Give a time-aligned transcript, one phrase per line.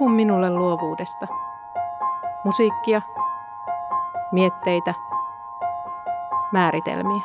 [0.00, 1.26] Puhu minulle luovuudesta.
[2.44, 3.02] Musiikkia,
[4.32, 4.94] mietteitä,
[6.52, 7.20] määritelmiä.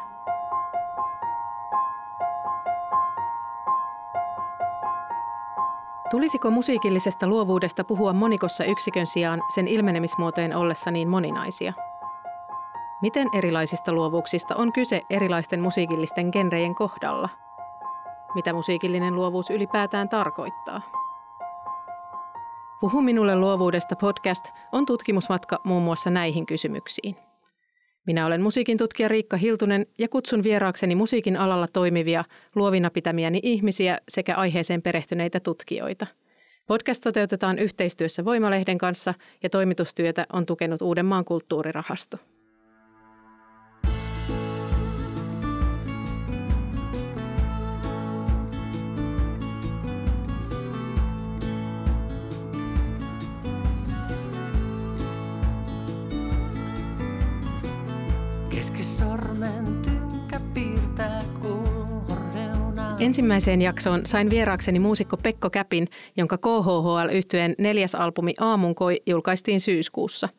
[6.11, 11.73] Tulisiko musiikillisesta luovuudesta puhua monikossa yksikön sijaan sen ilmenemismuotojen ollessa niin moninaisia?
[13.01, 17.29] Miten erilaisista luovuuksista on kyse erilaisten musiikillisten genrejen kohdalla?
[18.35, 21.04] Mitä musiikillinen luovuus ylipäätään tarkoittaa?
[22.85, 27.15] Puhu minulle luovuudesta podcast on tutkimusmatka muun muassa näihin kysymyksiin.
[28.07, 32.23] Minä olen musiikin tutkija Riikka Hiltunen ja kutsun vieraakseni musiikin alalla toimivia,
[32.55, 36.07] luovina pitämiäni ihmisiä sekä aiheeseen perehtyneitä tutkijoita.
[36.67, 42.17] Podcast toteutetaan yhteistyössä Voimalehden kanssa ja toimitustyötä on tukenut Uudenmaan kulttuurirahasto.
[62.99, 65.87] Ensimmäiseen jaksoon sain vieraakseni muusikko Pekko Käpin,
[66.17, 70.29] jonka KHHL yhtyeen neljäs albumi Aamunkoi julkaistiin syyskuussa.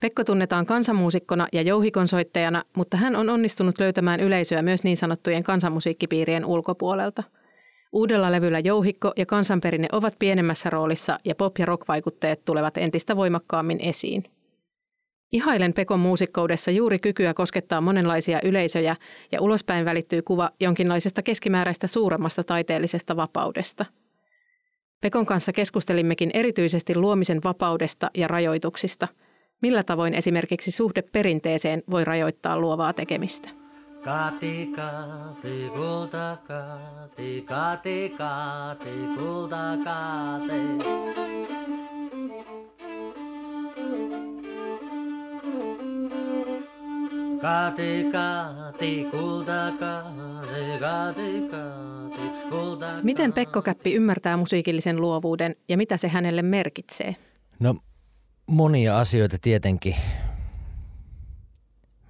[0.00, 6.44] Pekko tunnetaan kansanmuusikkona ja jouhikonsoittajana, mutta hän on onnistunut löytämään yleisöä myös niin sanottujen kansanmusiikkipiirien
[6.44, 7.22] ulkopuolelta.
[7.92, 13.80] Uudella levyllä jouhikko ja kansanperinne ovat pienemmässä roolissa ja pop- ja rock-vaikutteet tulevat entistä voimakkaammin
[13.80, 14.24] esiin.
[15.34, 18.96] Ihailen Pekon muusikkoudessa juuri kykyä koskettaa monenlaisia yleisöjä
[19.32, 23.84] ja ulospäin välittyy kuva jonkinlaisesta keskimääräistä suuremmasta taiteellisesta vapaudesta.
[25.00, 29.08] Pekon kanssa keskustelimmekin erityisesti luomisen vapaudesta ja rajoituksista.
[29.62, 33.48] Millä tavoin esimerkiksi suhde perinteeseen voi rajoittaa luovaa tekemistä?
[34.04, 41.63] Kati, kati, kulta, kati, kati, kati, kulta, kati.
[47.44, 55.96] Kati, kati, kulta, kati, kati, kati, kulta, Miten Pekko Käppi ymmärtää musiikillisen luovuuden ja mitä
[55.96, 57.16] se hänelle merkitsee?
[57.60, 57.76] No
[58.46, 59.96] monia asioita tietenkin.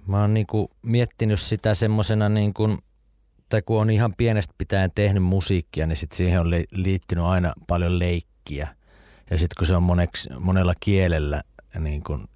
[0.07, 2.77] Mä oon niinku miettinyt sitä semmosena niin kuin,
[3.49, 7.99] tai kun on ihan pienestä pitäen tehnyt musiikkia, niin sit siihen on liittynyt aina paljon
[7.99, 8.67] leikkiä.
[9.31, 11.41] Ja sitten kun se on moneksi, monella kielellä
[11.79, 12.27] niin kun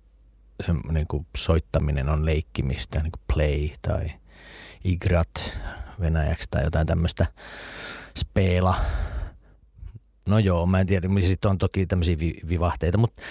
[0.66, 4.12] se niin kuin soittaminen on leikkimistä, niin kuin play tai
[4.84, 5.60] igrat
[6.00, 7.26] venäjäksi tai jotain tämmöistä
[8.18, 8.76] speela.
[10.26, 12.18] No joo, mä en tiedä, sitten on toki tämmöisiä
[12.50, 13.22] vivahteita, mutta,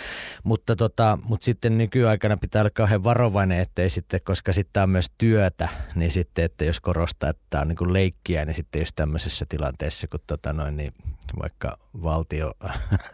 [0.44, 5.06] mutta, tota, mutta sitten nykyaikana pitää olla kauhean varovainen, ettei sitten, koska sitten on myös
[5.18, 9.46] työtä, niin sitten, että jos korostaa, että tämä on niin leikkiä, niin sitten jos tämmöisessä
[9.48, 10.92] tilanteessa, kun tota noin, niin
[11.42, 12.52] vaikka valtio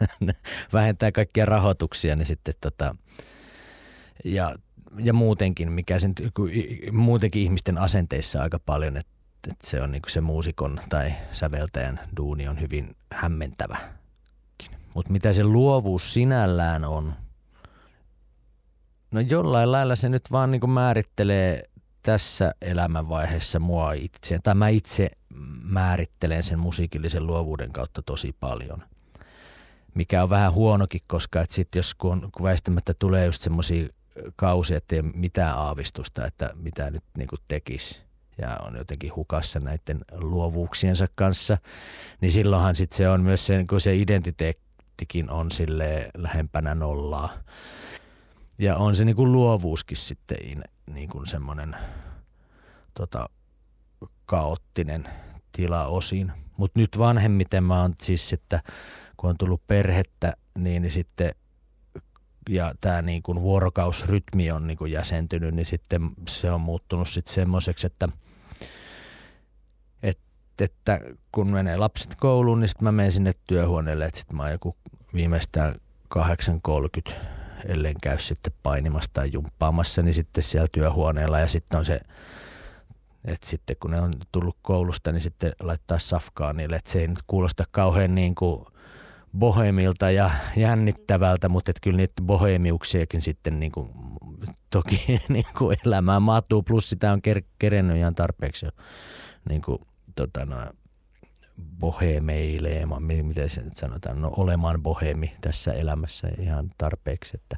[0.73, 2.95] vähentää kaikkia rahoituksia, niin sitten tota,
[4.25, 4.55] ja,
[4.99, 6.13] ja muutenkin, mikä sen,
[6.91, 9.11] muutenkin ihmisten asenteissa aika paljon, että,
[9.51, 13.77] että se on niin se muusikon tai säveltäjän duuni on hyvin hämmentävä.
[14.93, 17.13] Mutta mitä se luovuus sinällään on,
[19.11, 21.63] no jollain lailla se nyt vaan niin määrittelee
[22.03, 25.09] tässä elämänvaiheessa mua itse, tai mä itse
[25.63, 28.83] määrittelen sen musiikillisen luovuuden kautta tosi paljon.
[29.93, 33.87] Mikä on vähän huonokin, koska et sit jos kun, kun väistämättä tulee just semmoisia
[34.35, 38.05] kausi, ettei ole mitään aavistusta, että mitä nyt niin kuin tekisi
[38.37, 41.57] ja on jotenkin hukassa näiden luovuuksiensa kanssa,
[42.21, 47.29] niin silloinhan sit se on myös se, kun se identiteettikin on sille lähempänä nollaa.
[48.59, 50.37] Ja on se niin kuin luovuuskin sitten
[50.91, 51.75] niin kuin semmoinen
[52.93, 53.29] tota,
[54.25, 55.07] kaoottinen
[55.51, 56.31] tila osin.
[56.57, 58.61] Mutta nyt vanhemmiten mä oon siis, että
[59.17, 61.31] kun on tullut perhettä, niin, niin sitten
[62.49, 67.33] ja tämä niin kuin vuorokausrytmi on niin kuin jäsentynyt, niin sitten se on muuttunut sitten
[67.33, 68.09] semmoiseksi, että,
[70.03, 70.23] että,
[70.59, 70.99] että
[71.31, 74.75] kun menee lapset kouluun, niin sitten mä menen sinne työhuoneelle, että sitten mä oon joku
[75.13, 75.75] viimeistään
[77.09, 77.13] 8.30
[77.65, 81.39] ellen käy sitten painimassa tai jumppaamassa, niin sitten siellä työhuoneella.
[81.39, 82.01] Ja sitten on se,
[83.25, 87.07] että sitten kun ne on tullut koulusta, niin sitten laittaa safkaa niille, että se ei
[87.07, 88.65] nyt kuulosta kauhean niin kuin
[89.35, 93.89] bohemilta ja jännittävältä, mutta että kyllä niitä bohemiuksiakin sitten niin kuin,
[94.69, 98.71] toki niin kuin elämään mahtuu, plus sitä on ker- kerennyt ihan tarpeeksi jo
[99.49, 99.77] niin kuin,
[100.15, 100.57] tota, no,
[101.79, 107.57] bohemeileema, miten se nyt sanotaan, no olemaan bohemi tässä elämässä ihan tarpeeksi, että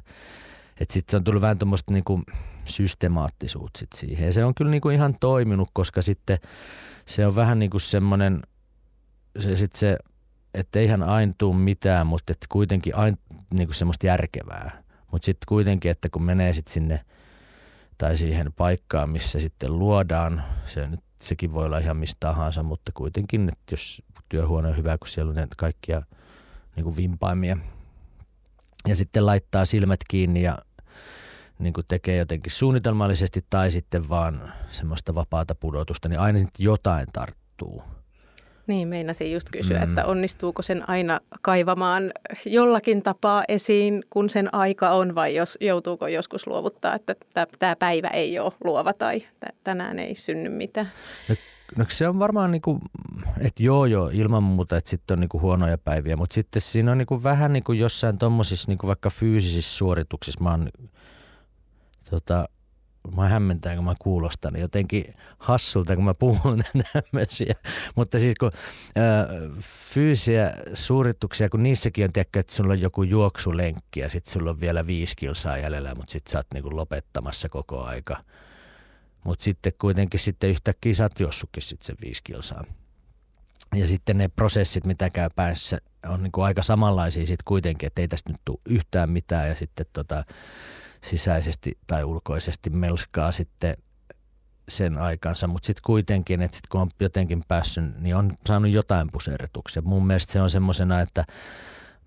[0.80, 2.22] että sitten on tullut vähän tuommoista niinku
[2.64, 4.26] systemaattisuutta sit siihen.
[4.26, 6.38] Ja se on kyllä niinku ihan toiminut, koska sitten
[7.06, 8.40] se on vähän niinku semmoinen,
[9.38, 9.98] se, sit se,
[10.60, 13.16] että eihän aina tule mitään, mutta et kuitenkin aina
[13.54, 14.82] niinku semmoista järkevää.
[15.12, 17.00] Mutta sitten kuitenkin, että kun menee sitten sinne
[17.98, 22.92] tai siihen paikkaan, missä sitten luodaan, se nyt, sekin voi olla ihan mistä tahansa, mutta
[22.94, 26.02] kuitenkin, että jos työhuone on hyvä, kun siellä on ne kaikkia
[26.76, 27.56] niin kuin vimpaimia
[28.88, 30.58] ja sitten laittaa silmät kiinni ja
[31.58, 37.82] niin kuin tekee jotenkin suunnitelmallisesti tai sitten vaan semmoista vapaata pudotusta, niin aina jotain tarttuu.
[38.68, 39.82] Niin, meinasin just kysyä, mm.
[39.82, 42.12] että onnistuuko sen aina kaivamaan
[42.46, 47.14] jollakin tapaa esiin, kun sen aika on, vai jos joutuuko joskus luovuttaa, että
[47.58, 49.22] tämä päivä ei ole luova tai
[49.64, 50.90] tänään ei synny mitään?
[51.28, 51.34] No,
[51.76, 52.80] no se on varmaan niin kuin,
[53.40, 56.92] että joo joo, ilman muuta, että sitten on niin kuin huonoja päiviä, mutta sitten siinä
[56.92, 60.68] on niin kuin vähän niin kuin jossain tuommoisissa niin kuin vaikka fyysisissä suorituksissa, mä oon
[62.10, 62.48] tota,
[63.16, 66.62] mä hämmentää, kun mä kuulostan jotenkin hassulta, kun mä puhun
[66.92, 67.54] tämmöisiä.
[67.96, 74.00] Mutta siis kun ö, fyysisiä suorituksia, kun niissäkin on tiedäkö, että sulla on joku juoksulenkki
[74.00, 77.82] ja sitten sulla on vielä viisi kilsaa jäljellä, mutta sitten sä oot niinku lopettamassa koko
[77.82, 78.20] aika.
[79.24, 82.64] Mutta sitten kuitenkin sitten yhtäkkiä sä oot jossukin sitten sen viisi kilsaa.
[83.74, 88.08] Ja sitten ne prosessit, mitä käy päässä, on niinku aika samanlaisia sitten kuitenkin, että ei
[88.08, 90.24] tästä nyt tule yhtään mitään ja sitten tota,
[91.04, 93.76] sisäisesti tai ulkoisesti melskaa sitten
[94.68, 99.08] sen aikansa, mutta sitten kuitenkin, että sit kun on jotenkin päässyt, niin on saanut jotain
[99.12, 99.82] puserretuksia.
[99.82, 101.24] Mun mielestä se on semmoisena, että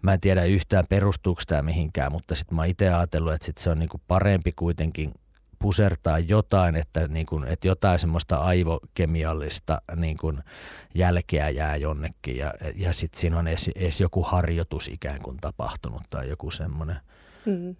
[0.01, 3.69] mä en tiedä yhtään perustuuko tämä mihinkään, mutta sitten mä itse ajatellut, että sit se
[3.69, 5.11] on niinku parempi kuitenkin
[5.59, 10.39] pusertaa jotain, että, niin kuin, että jotain semmoista aivokemiallista niin kuin
[10.95, 16.01] jälkeä jää jonnekin ja, ja sitten siinä on edes, edes joku harjoitus ikään kuin tapahtunut
[16.09, 16.97] tai joku semmoinen.
[17.45, 17.75] Mm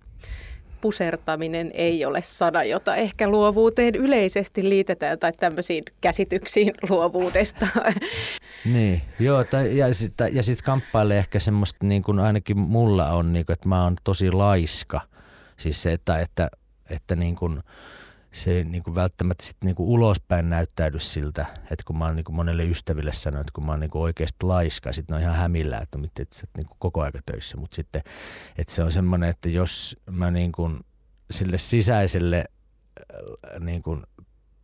[0.81, 7.67] pusertaminen ei ole sana, jota ehkä luovuuteen yleisesti liitetään tai tämmöisiin käsityksiin luovuudesta.
[8.65, 13.33] Niin, joo, tai, ja sitten ja sit kamppailee ehkä semmoista, niin kuin ainakin mulla on,
[13.33, 15.01] niin kuin, että mä oon tosi laiska.
[15.57, 16.49] Siis se, että, että,
[16.89, 17.61] että niin kuin,
[18.31, 22.15] se ei niin kuin välttämättä sit niin kuin ulospäin näyttäydy siltä, että kun mä oon
[22.15, 25.17] niin kuin monelle ystäville sanonut, että kun mä oon niin kuin oikeasti laiska, sitten ne
[25.17, 28.01] on ihan hämillä, että miten että sä niin kuin koko aika töissä, mutta sitten,
[28.57, 30.79] että se on semmoinen, että jos mä niin kuin
[31.31, 32.45] sille sisäiselle
[32.99, 34.03] äh, niin kuin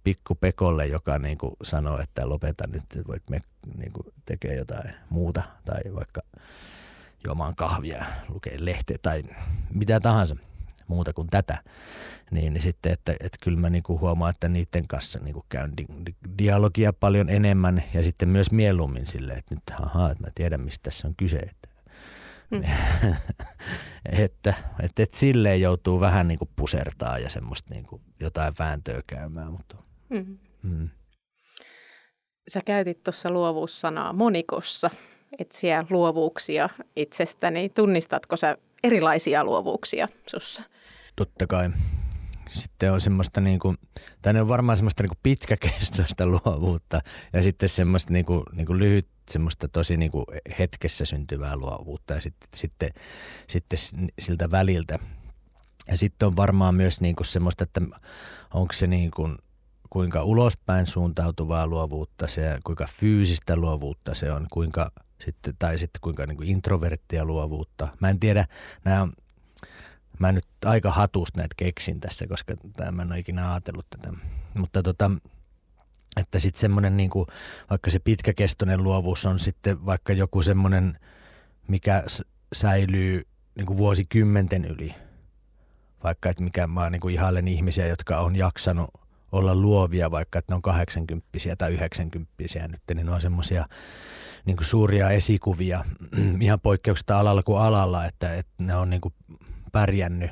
[0.04, 3.42] pikkupekolle, joka niin kuin sanoo, että lopeta nyt, että voit me
[3.78, 6.22] niin kuin tekee jotain muuta tai vaikka
[7.26, 9.24] juomaan kahvia, lukee lehteä tai
[9.74, 10.36] mitä tahansa–
[10.88, 11.58] muuta kuin tätä,
[12.32, 16.06] niin, niin sitten, että, että kyllä mä niinku huomaan, että niiden kanssa niinku käyn di-
[16.06, 20.62] di- dialogia paljon enemmän ja sitten myös mieluummin silleen, että nyt ahaa, että mä tiedän
[20.62, 21.38] mistä tässä on kyse.
[21.38, 21.70] Että,
[22.52, 22.64] mm.
[24.26, 29.52] että, että, että silleen joutuu vähän niinku pusertaa ja semmoista niinku jotain vääntöä käymään.
[29.52, 29.78] Mutta,
[30.10, 30.38] mm.
[30.64, 30.90] Mm.
[32.48, 34.90] Sä käytit tuossa luovuussanaa monikossa,
[35.40, 37.70] etsiä luovuuksia itsestäni.
[37.70, 40.64] Tunnistatko sä erilaisia luovuuksia sussa?
[41.18, 41.70] Totta kai.
[42.50, 43.78] Sitten on semmoista niin kuin,
[44.22, 47.02] tai ne on varmaan semmoista niin pitkäkestoista luovuutta
[47.34, 50.26] ja sitten semmoista niin kuin, niin kuin lyhyt, semmoista tosi niin kuin
[50.60, 52.90] hetkessä syntyvää luovuutta ja sitten, sitten,
[53.48, 53.80] sitten
[54.20, 55.00] siltä väliltä.
[55.88, 57.82] Ja sitten on varmaan myös niin kuin semmoista, että
[58.54, 59.36] onko se niin kuin,
[59.90, 64.92] kuinka ulospäin suuntautuvaa luovuutta se, kuinka fyysistä luovuutta se on, kuinka
[65.26, 67.88] sitten, tai sitten kuinka niin kuin introverttia luovuutta.
[68.00, 68.48] Mä en tiedä,
[68.86, 69.14] nämä on
[70.20, 72.54] Mä nyt aika hatusta näitä keksin tässä, koska
[72.92, 74.14] mä en ole ikinä ajatellut tätä.
[74.58, 75.12] Mutta tota,
[76.18, 77.12] että sitten semmoinen niin
[77.70, 81.00] vaikka se pitkäkestoinen luovuus on sitten vaikka joku semmoinen,
[81.68, 82.04] mikä
[82.54, 83.22] säilyy
[83.56, 84.94] niin kuin vuosikymmenten yli.
[86.04, 88.90] Vaikka että mikä mä niin ihailen ihmisiä, jotka on jaksanut
[89.32, 92.34] olla luovia, vaikka että ne on 80 tai 90
[92.68, 93.66] nyt, niin ne on semmoisia
[94.46, 95.86] niin suuria esikuvia
[96.42, 99.14] ihan poikkeuksesta alalla kuin alalla, että, että ne on niin kuin
[99.72, 100.32] pärjännyt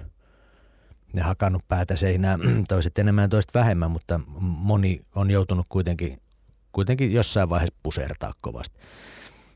[1.13, 6.18] ne hakannut päätä seinään, toiset enemmän ja toiset vähemmän, mutta moni on joutunut kuitenkin,
[6.72, 8.80] kuitenkin jossain vaiheessa pusertaa kovasti.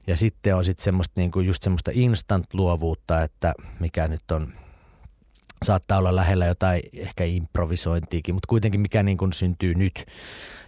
[0.08, 4.54] Ja sitten on sitten semmoista, niinku just semmoista instant-luovuutta, että mikä nyt on
[5.66, 10.06] saattaa olla lähellä jotain ehkä improvisointiikin, mutta kuitenkin mikä niin kuin syntyy nyt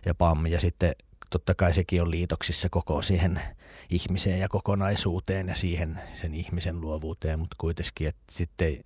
[0.06, 0.46] ja pam.
[0.46, 0.96] Ja sitten
[1.30, 3.42] totta kai sekin on liitoksissa koko siihen
[3.90, 8.78] ihmiseen ja kokonaisuuteen ja siihen sen ihmisen luovuuteen, mutta kuitenkin, että sitten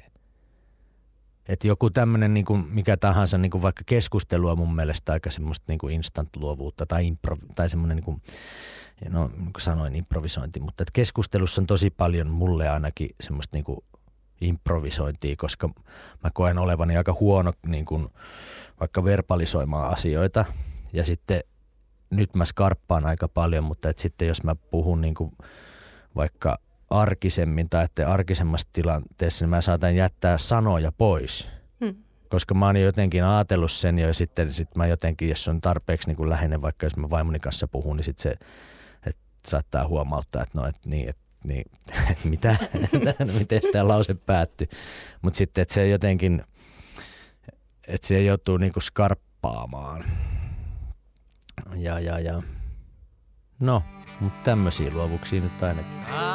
[1.47, 5.79] että joku tämmöinen niin mikä tahansa niin kuin vaikka keskustelua mun mielestä aika semmoista niin
[5.79, 8.21] kuin instant-luovuutta tai, impro, tai semmoinen niin kuin,
[9.09, 13.79] no niin sanoin improvisointi, mutta että keskustelussa on tosi paljon mulle ainakin semmoista niin kuin
[14.41, 15.69] improvisointia, koska
[16.23, 18.07] mä koen olevani aika huono niin kuin
[18.79, 20.45] vaikka verbalisoimaan asioita.
[20.93, 21.43] Ja sitten
[22.09, 25.31] nyt mä skarppaan aika paljon, mutta että sitten jos mä puhun niin kuin
[26.15, 31.51] vaikka arkisemmin tai että arkisemmassa tilanteessa, niin mä saatan jättää sanoja pois.
[31.85, 31.95] Hmm.
[32.29, 36.29] Koska mä oon jotenkin ajatellut sen ja sitten sit mä jotenkin, jos on tarpeeksi niin
[36.29, 38.45] läheinen, vaikka jos mä vaimoni kanssa puhun, niin sitten se
[39.45, 41.65] että saattaa huomauttaa, että no, että niin, että niin,
[42.09, 42.55] että mitä,
[43.39, 44.67] miten tämä lause päättyi.
[45.21, 46.43] Mutta sitten, että se jotenkin,
[47.87, 50.05] että se joutuu niinku skarppaamaan.
[51.75, 52.41] Ja, ja, ja.
[53.59, 53.83] No,
[54.19, 55.95] mutta tämmöisiä luovuksia nyt ainakin.
[56.01, 56.34] lähes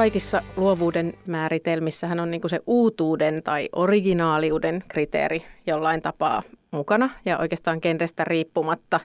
[0.00, 7.10] kaikissa luovuuden määritelmissähän on niin se uutuuden tai originaaliuden kriteeri jollain tapaa mukana.
[7.24, 9.00] Ja oikeastaan genrestä riippumatta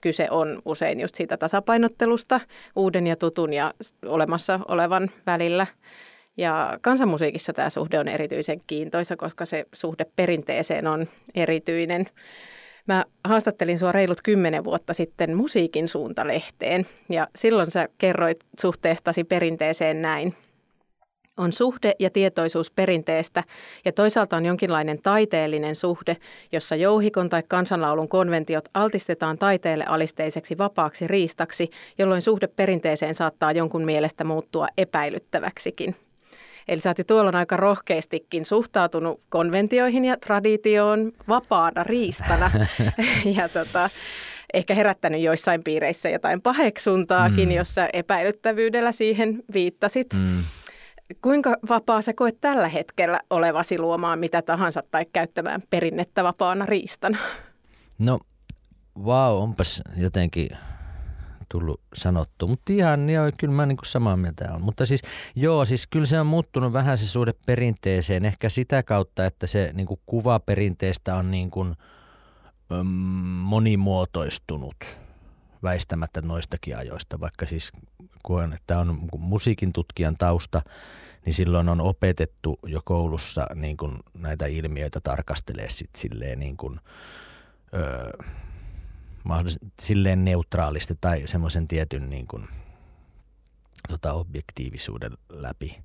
[0.00, 2.40] kyse on usein just siitä tasapainottelusta
[2.76, 3.74] uuden ja tutun ja
[4.04, 5.66] olemassa olevan välillä.
[6.36, 12.06] Ja kansanmusiikissa tämä suhde on erityisen kiintoisa, koska se suhde perinteeseen on erityinen.
[12.86, 20.02] Mä haastattelin sua reilut kymmenen vuotta sitten musiikin suuntalehteen ja silloin sä kerroit suhteestasi perinteeseen
[20.02, 20.34] näin.
[21.36, 23.44] On suhde ja tietoisuus perinteestä
[23.84, 26.16] ja toisaalta on jonkinlainen taiteellinen suhde,
[26.52, 33.84] jossa jouhikon tai kansanlaulun konventiot altistetaan taiteelle alisteiseksi vapaaksi riistaksi, jolloin suhde perinteeseen saattaa jonkun
[33.84, 36.05] mielestä muuttua epäilyttäväksikin.
[36.68, 42.50] Eli sä oot tuolloin aika rohkeastikin suhtautunut konventioihin ja traditioon vapaana riistana.
[43.36, 43.90] ja tota,
[44.54, 47.54] ehkä herättänyt joissain piireissä jotain paheksuntaakin, mm.
[47.54, 50.14] jossa epäilyttävyydellä siihen viittasit.
[50.14, 50.42] Mm.
[51.22, 57.18] Kuinka vapaa sä koet tällä hetkellä olevasi luomaan mitä tahansa tai käyttämään perinnettä vapaana riistana?
[57.98, 58.18] No,
[59.04, 60.48] vau, wow, onpas jotenkin
[61.48, 62.48] tullut sanottu.
[62.48, 64.62] Mutta ihan, joo, kyllä mä niin samaa mieltä on.
[64.62, 65.02] Mutta siis,
[65.34, 68.24] joo, siis kyllä se on muuttunut vähän se suhde perinteeseen.
[68.24, 71.74] Ehkä sitä kautta, että se niin kuin kuva perinteestä on niin kuin,
[72.70, 72.86] mm,
[73.46, 74.76] monimuotoistunut
[75.62, 77.20] väistämättä noistakin ajoista.
[77.20, 77.72] Vaikka siis,
[78.22, 80.62] kun että on musiikin tutkijan tausta,
[81.24, 86.80] niin silloin on opetettu jo koulussa niin kuin näitä ilmiöitä tarkastelee sit silleen niin kuin,
[87.74, 88.12] öö,
[89.80, 92.48] silleen neutraalisti tai semmoisen tietyn niin kuin,
[93.88, 95.78] tota, objektiivisuuden läpi.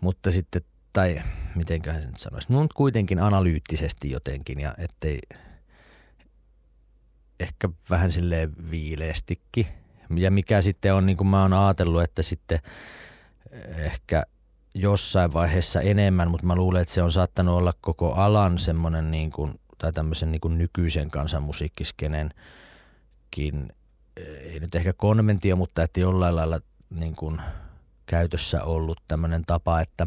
[0.00, 0.62] Mutta sitten,
[0.92, 1.22] tai
[1.54, 5.18] mitenköhän se nyt sanoisi, no, kuitenkin analyyttisesti jotenkin ja ettei
[7.40, 9.66] ehkä vähän silleen viileestikin.
[10.16, 12.60] Ja mikä sitten on, niin kuin mä oon ajatellut, että sitten
[13.76, 14.24] ehkä
[14.74, 19.30] jossain vaiheessa enemmän, mutta mä luulen, että se on saattanut olla koko alan semmoinen niin
[19.30, 23.72] kuin tai tämmöisen niin kuin nykyisen kansanmusiikkiskenenkin,
[24.16, 26.60] ei nyt ehkä konventio, mutta että jollain lailla
[26.90, 27.40] niin kuin
[28.06, 30.06] käytössä ollut tämmöinen tapa, että,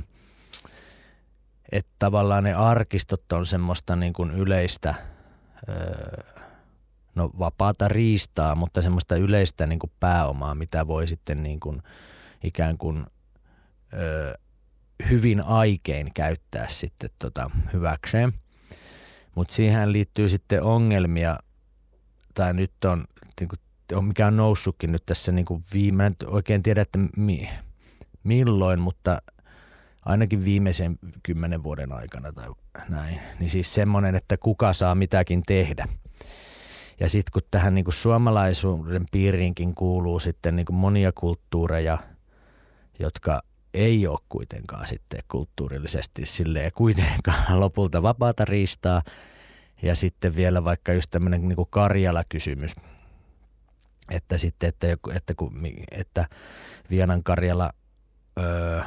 [1.72, 4.96] että tavallaan ne arkistot on semmoista niin kuin yleistä,
[7.16, 11.84] no vapaata riistaa, mutta semmoista yleistä niin kuin pääomaa, mitä voi sitten niin kuin
[12.44, 13.06] ikään kuin
[15.10, 18.34] hyvin aikein käyttää sitten tota hyväkseen.
[19.36, 21.38] Mutta siihen liittyy sitten ongelmia,
[22.34, 23.06] tai nyt on,
[23.40, 27.50] niin kuin, mikä on noussutkin nyt tässä niin kuin viime, en oikein tiedä, että mi,
[28.24, 29.22] milloin, mutta
[30.06, 32.50] ainakin viimeisen kymmenen vuoden aikana tai
[32.90, 35.88] näin, niin siis semmoinen, että kuka saa mitäkin tehdä.
[37.00, 41.98] Ja sitten kun tähän niin kuin suomalaisuuden piiriinkin kuuluu sitten niin kuin monia kulttuureja,
[43.00, 43.42] jotka
[43.74, 49.02] ei ole kuitenkaan sitten kulttuurillisesti silleen kuitenkaan lopulta vapaata riistaa.
[49.82, 52.76] Ja sitten vielä vaikka just tämmöinen niin Karjala-kysymys,
[54.10, 55.62] että sitten, että, että, kun,
[55.92, 56.28] että
[56.90, 57.72] Vienan Karjala,
[58.40, 58.82] öö,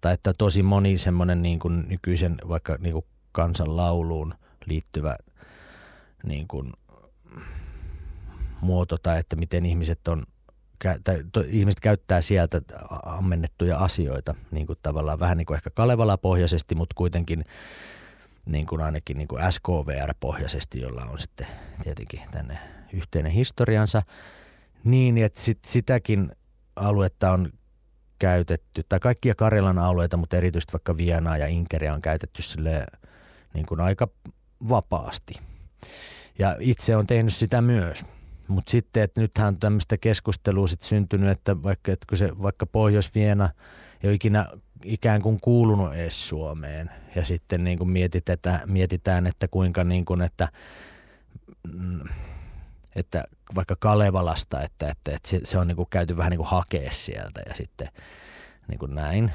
[0.00, 4.34] tai että tosi moni semmoinen niin kuin nykyisen vaikka niin kuin kansanlauluun
[4.66, 5.16] liittyvä
[6.24, 6.72] niin kuin,
[8.60, 10.22] muoto tai että miten ihmiset on
[11.04, 12.60] tai ihmiset käyttää sieltä
[13.04, 17.44] ammennettuja asioita niin kuin tavallaan vähän niin kuin ehkä Kalevala-pohjaisesti, mutta kuitenkin
[18.46, 21.46] niin kuin ainakin niin kuin SKVR-pohjaisesti, jolla on sitten
[21.82, 22.58] tietenkin tänne
[22.92, 24.02] yhteinen historiansa.
[24.84, 26.30] Niin, että sit, sitäkin
[26.76, 27.52] aluetta on
[28.18, 32.86] käytetty, tai kaikkia Karjalan alueita, mutta erityisesti vaikka Vienaa ja Inkeria on käytetty sille
[33.54, 34.08] niin kuin aika
[34.68, 35.34] vapaasti.
[36.38, 38.04] Ja itse on tehnyt sitä myös.
[38.50, 43.50] Mutta sitten, että nythän on tämmöistä keskustelua sit syntynyt, että vaikka, että se, vaikka Pohjois-Viena
[44.02, 44.46] ei ole ikinä
[44.84, 46.90] ikään kuin kuulunut edes Suomeen.
[47.14, 50.48] Ja sitten niin kuin mietitään, mietitään, että kuinka niin kuin, että,
[51.72, 52.00] mm,
[52.96, 56.90] että vaikka Kalevalasta, että, että, että se on niin kuin käyty vähän niin kuin hakea
[56.90, 57.88] sieltä ja sitten
[58.68, 59.32] niin kuin näin.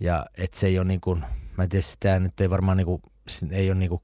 [0.00, 1.24] Ja että se ei ole niin kuin,
[1.56, 3.02] mä en tiedä, sitä nyt ei varmaan niin kuin,
[3.50, 4.02] ei ole niin kuin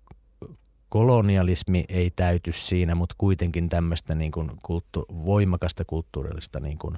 [0.89, 6.97] kolonialismi ei täyty siinä, mutta kuitenkin tämmöistä niin kuin kulttu- voimakasta kulttuurillista niin kuin,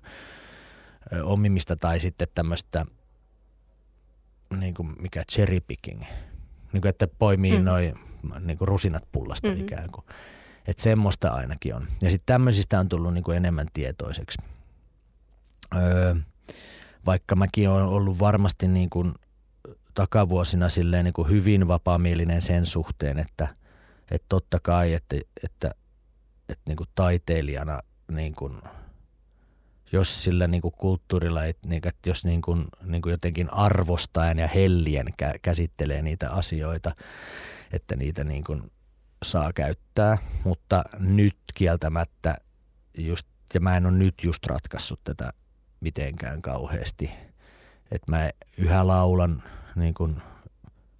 [1.12, 2.87] ö, omimista tai sitten tämmöistä
[4.59, 6.02] niin kuin mikä cherry picking,
[6.73, 7.64] niin kuin, että poimii mm.
[7.64, 7.95] noin
[8.40, 9.64] niin kuin rusinat pullasta mm-hmm.
[9.64, 10.04] ikään kuin.
[10.66, 11.87] Että semmoista ainakin on.
[12.02, 14.38] Ja sitten tämmöisistä on tullut niin kuin enemmän tietoiseksi.
[15.76, 16.14] Öö,
[17.07, 19.14] vaikka mäkin olen ollut varmasti niin kuin
[19.95, 23.49] takavuosina silleen niin kuin hyvin vapaamielinen sen suhteen, että,
[24.10, 25.70] että totta kai, että, että,
[26.48, 27.80] että niin kuin taiteilijana
[28.12, 28.62] niin kuin,
[29.92, 34.38] jos sillä niin kuin kulttuurilla, että, niin, että jos niin kuin, niin kuin jotenkin arvostaen
[34.38, 35.06] ja hellien
[35.42, 36.94] käsittelee niitä asioita,
[37.73, 38.62] että niitä niin kuin
[39.23, 42.34] saa käyttää, mutta nyt kieltämättä
[42.99, 45.32] just, ja mä en ole nyt just ratkaissut tätä
[45.80, 47.10] mitenkään kauheasti,
[47.90, 49.42] että mä yhä laulan
[49.76, 50.23] niin kuin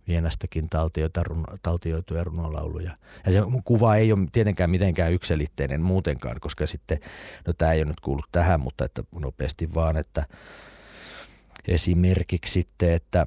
[0.09, 2.95] Vienästäkin taltioita, runo, taltioituja runolauluja.
[3.27, 6.99] Ja se kuva ei ole tietenkään mitenkään ykselitteinen muutenkaan, koska sitten,
[7.47, 10.27] no tämä ei ole nyt kuullut tähän, mutta että nopeasti vaan, että
[11.69, 13.27] esimerkiksi sitten, että,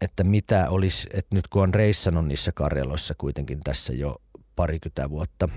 [0.00, 4.20] että mitä olisi, että nyt kun on reissannut niissä Karjaloissa kuitenkin tässä jo
[4.56, 5.48] parikymmentä vuotta,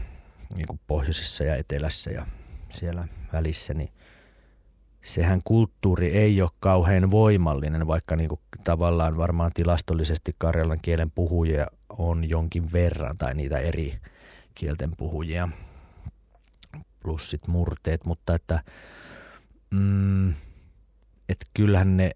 [0.56, 2.26] niin kuin pohjoisessa ja etelässä ja
[2.70, 3.90] siellä välissä, niin
[5.08, 11.68] sehän kulttuuri ei ole kauhean voimallinen, vaikka niin kuin tavallaan varmaan tilastollisesti karjalan kielen puhujia
[11.90, 13.98] on jonkin verran tai niitä eri
[14.56, 15.50] kielten puhujia
[17.00, 18.64] plus sit murteet, mutta että
[19.72, 20.30] mm,
[21.30, 22.12] et kyllähän ne,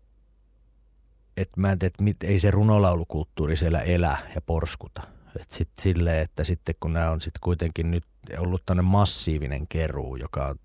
[1.37, 5.01] että mä en tiedä, että ei se runolaulukulttuuri siellä elä ja porskuta.
[5.39, 8.05] Et sit silleen, että sitten kun nämä on sitten kuitenkin nyt
[8.37, 10.55] ollut tämmöinen massiivinen keruu, joka on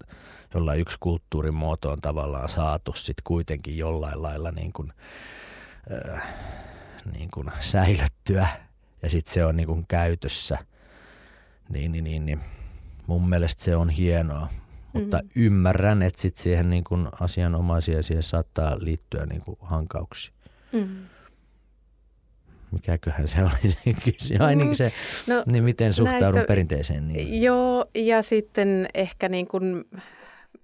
[0.57, 4.93] jolla yksi kulttuurimuoto on tavallaan saatu sitten kuitenkin jollain lailla niin kuin,
[6.15, 6.23] äh,
[7.13, 8.49] niin kuin säilyttyä
[9.03, 10.59] ja sitten se on niin kuin käytössä,
[11.69, 12.41] niin, niin, niin, niin
[13.07, 14.49] mun mielestä se on hienoa.
[14.93, 15.29] Mutta mm.
[15.37, 20.35] ymmärrän, että sitten siihen niin kuin asianomaisia siihen saattaa liittyä niin kuin hankauksia.
[20.73, 20.89] Mm.
[22.71, 24.41] Mikäköhän se oli se kysymys?
[24.41, 24.93] Ai niin se,
[25.29, 27.09] no, niin miten suhtaudun näistä, perinteeseen?
[27.09, 27.43] Niin.
[27.43, 29.85] Joo, ja sitten ehkä niin kuin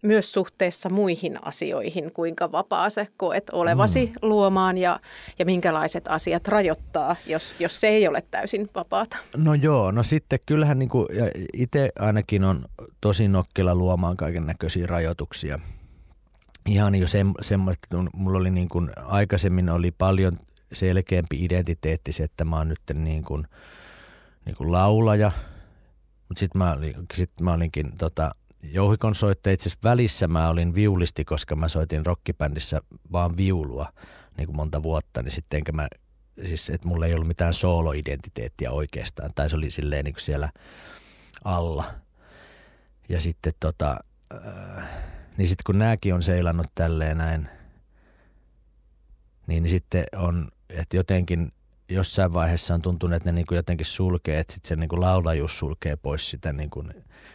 [0.03, 4.13] myös suhteessa muihin asioihin, kuinka vapaa se koet olevasi mm.
[4.23, 5.01] luomaan ja,
[5.39, 9.17] ja minkälaiset asiat rajoittaa, jos, jos se ei ole täysin vapaata.
[9.37, 11.07] No joo, no sitten kyllähän niin kuin,
[11.53, 12.65] itse ainakin on
[13.01, 15.59] tosi nokkela luomaan kaiken näköisiä rajoituksia.
[16.67, 17.07] Ihan jo
[17.41, 20.37] semmoista, että mulla oli niin kuin, aikaisemmin oli paljon
[20.73, 23.47] selkeämpi identiteetti se, että mä oon nyt niin kuin,
[24.45, 25.33] niin kuin laulaja,
[26.29, 26.77] mutta sitten mä,
[27.15, 28.31] sit mä olinkin tota,
[28.63, 29.13] jouhikon.
[29.53, 32.81] Itse asiassa välissä mä olin viulisti, koska mä soitin rockibändissä
[33.13, 33.93] vaan viulua
[34.37, 35.89] niin kuin monta vuotta, niin sitten enkä mä,
[36.47, 40.51] siis että mulla ei ollut mitään solo-identiteettiä oikeastaan, tai se oli silleen niin kuin siellä
[41.45, 41.85] alla.
[43.09, 43.97] Ja sitten tota,
[44.35, 44.89] äh,
[45.37, 47.49] niin sitten kun nääkin on seilannut tälleen näin,
[49.47, 51.53] niin, niin sitten on, että jotenkin
[51.89, 55.01] jossain vaiheessa on tuntunut, että ne niin kuin jotenkin sulkee, että sitten se niin kuin
[55.01, 56.89] laulajuus sulkee pois sitä niin kuin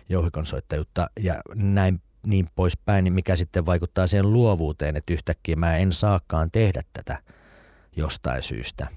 [0.10, 5.94] jouhikonsoittajuutta ja näin niin poispäin, niin mikä sitten vaikuttaa siihen luovuuteen, että yhtäkkiä mä en
[5.94, 7.18] saakaan tehdä tätä
[7.96, 8.88] jostain syystä.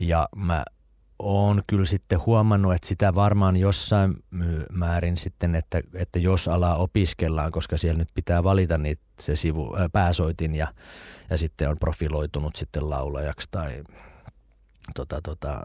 [0.00, 0.64] Ja mä
[1.18, 4.14] on kyllä sitten huomannut, että sitä varmaan jossain
[4.72, 9.76] määrin sitten, että, että jos alaa opiskellaan, koska siellä nyt pitää valita niitä se sivu,
[9.76, 10.74] ää, pääsoitin ja,
[11.30, 13.82] ja sitten on profiloitunut sitten laulajaksi tai
[14.94, 15.62] tota, tota,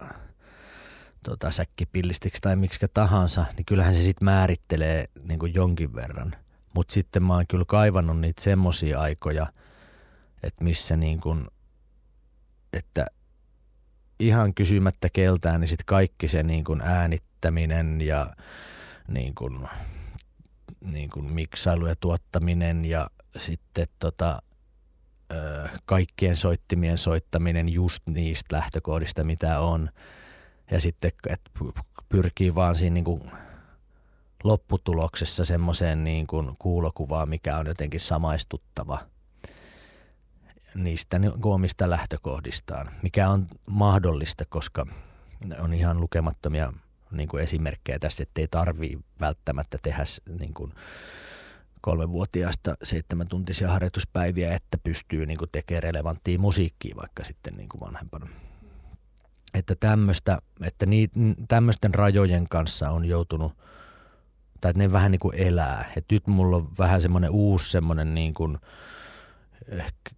[1.23, 6.31] tota, säkkipillistiksi tai miksi tahansa, niin kyllähän se sitten määrittelee niin kuin jonkin verran.
[6.75, 9.47] Mutta sitten mä oon kyllä kaivannut niitä semmoisia aikoja,
[10.43, 11.47] että missä niin kuin,
[12.73, 13.05] että
[14.19, 18.35] ihan kysymättä keltään, niin sitten kaikki se niin kuin äänittäminen ja
[19.07, 19.67] niin kuin,
[20.85, 24.41] niin kuin miksailu ja tuottaminen ja sitten tota,
[25.85, 29.89] kaikkien soittimien soittaminen just niistä lähtökohdista, mitä on.
[30.71, 31.51] Ja sitten että
[32.09, 33.31] pyrkii vaan siinä niin kuin
[34.43, 38.99] lopputuloksessa semmoiseen niin kuin kuulokuvaan, mikä on jotenkin samaistuttava–
[40.75, 44.85] niistä omista lähtökohdistaan, mikä on mahdollista, koska
[45.59, 46.73] on ihan lukemattomia
[47.11, 50.03] niin kuin esimerkkejä tässä, että ei tarvii välttämättä tehdä
[50.39, 50.73] niin kuin
[51.81, 58.27] kolmevuotiaasta seitsemäntuntisia harjoituspäiviä, että pystyy niin kuin tekemään relevanttia musiikkia vaikka sitten niin kuin vanhempana.
[59.53, 60.85] Että tämmöistä, että
[61.47, 63.53] tämmöisten rajojen kanssa on joutunut,
[64.61, 65.93] tai että ne vähän niin kuin elää.
[65.95, 68.57] Et nyt mulla on vähän semmoinen uusi semmoinen niin kuin,
[69.67, 70.11] ehkä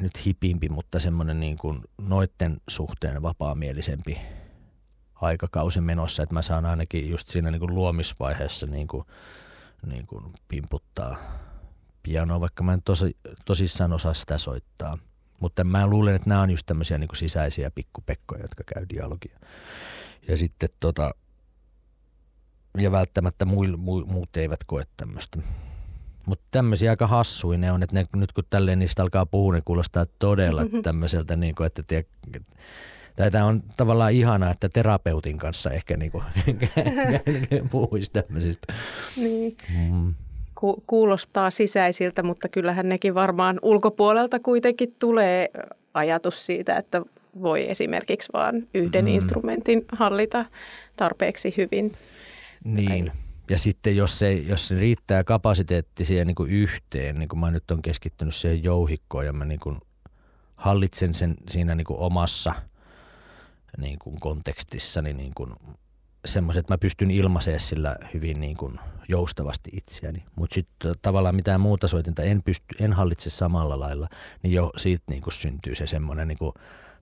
[0.00, 4.20] nyt hipimpi, mutta semmoinen niin kuin noitten suhteen vapaamielisempi
[5.14, 9.04] aikakausi menossa, että mä saan ainakin just siinä niin kuin luomisvaiheessa niin kuin,
[9.86, 11.16] niin kuin pimputtaa
[12.02, 14.98] pianoa, vaikka mä en tosi, tosissaan osaa sitä soittaa.
[15.40, 19.38] Mutta mä luulen, että nämä on just tämmöisiä niin sisäisiä pikkupekkoja, jotka käy dialogia.
[20.28, 21.14] Ja sitten tota,
[22.78, 25.38] ja välttämättä muut, muut eivät koe tämmöistä.
[26.26, 29.64] Mutta tämmöisiä aika hassuja ne on, että ne, nyt kun tälleen niistä alkaa puhua, niin
[29.64, 30.82] kuulostaa todella mm-hmm.
[30.82, 32.04] tämmöiseltä, niin kuin, että tie,
[33.16, 36.24] tai tämä on tavallaan ihanaa, että terapeutin kanssa ehkä niin kuin,
[37.70, 38.72] puhuisi tämmöisistä.
[39.16, 39.56] Niin.
[39.90, 40.14] Mm.
[40.54, 45.48] Ku- kuulostaa sisäisiltä, mutta kyllähän nekin varmaan ulkopuolelta kuitenkin tulee
[45.94, 47.02] ajatus siitä, että
[47.42, 49.08] voi esimerkiksi vain yhden mm.
[49.08, 50.44] instrumentin hallita
[50.96, 51.92] tarpeeksi hyvin.
[52.64, 53.12] Niin.
[53.50, 57.50] Ja sitten jos se, jos se riittää kapasiteetti siihen niin kuin yhteen, niin kuin mä
[57.50, 59.76] nyt on keskittynyt siihen jouhikkoon ja mä niin kuin
[60.56, 62.54] hallitsen sen siinä niin kuin omassa
[63.78, 65.52] niin kuin kontekstissani niin kuin
[66.24, 70.24] semmoiset, että mä pystyn ilmaisemaan sillä hyvin niin kuin joustavasti itseäni.
[70.36, 74.08] Mutta sitten tavallaan mitään muuta soitinta en, pysty, en hallitse samalla lailla,
[74.42, 76.52] niin jo siitä niin kuin syntyy se semmoinen niin kuin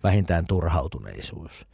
[0.03, 1.67] vähintään turhautuneisuus.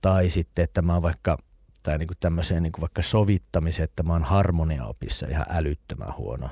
[0.00, 1.38] Tai sitten, että mä oon vaikka
[1.82, 6.50] tai niin kuin tämmöiseen niin kuin vaikka sovittamiseen, että mä oon harmoniaopissa ihan älyttömän huono.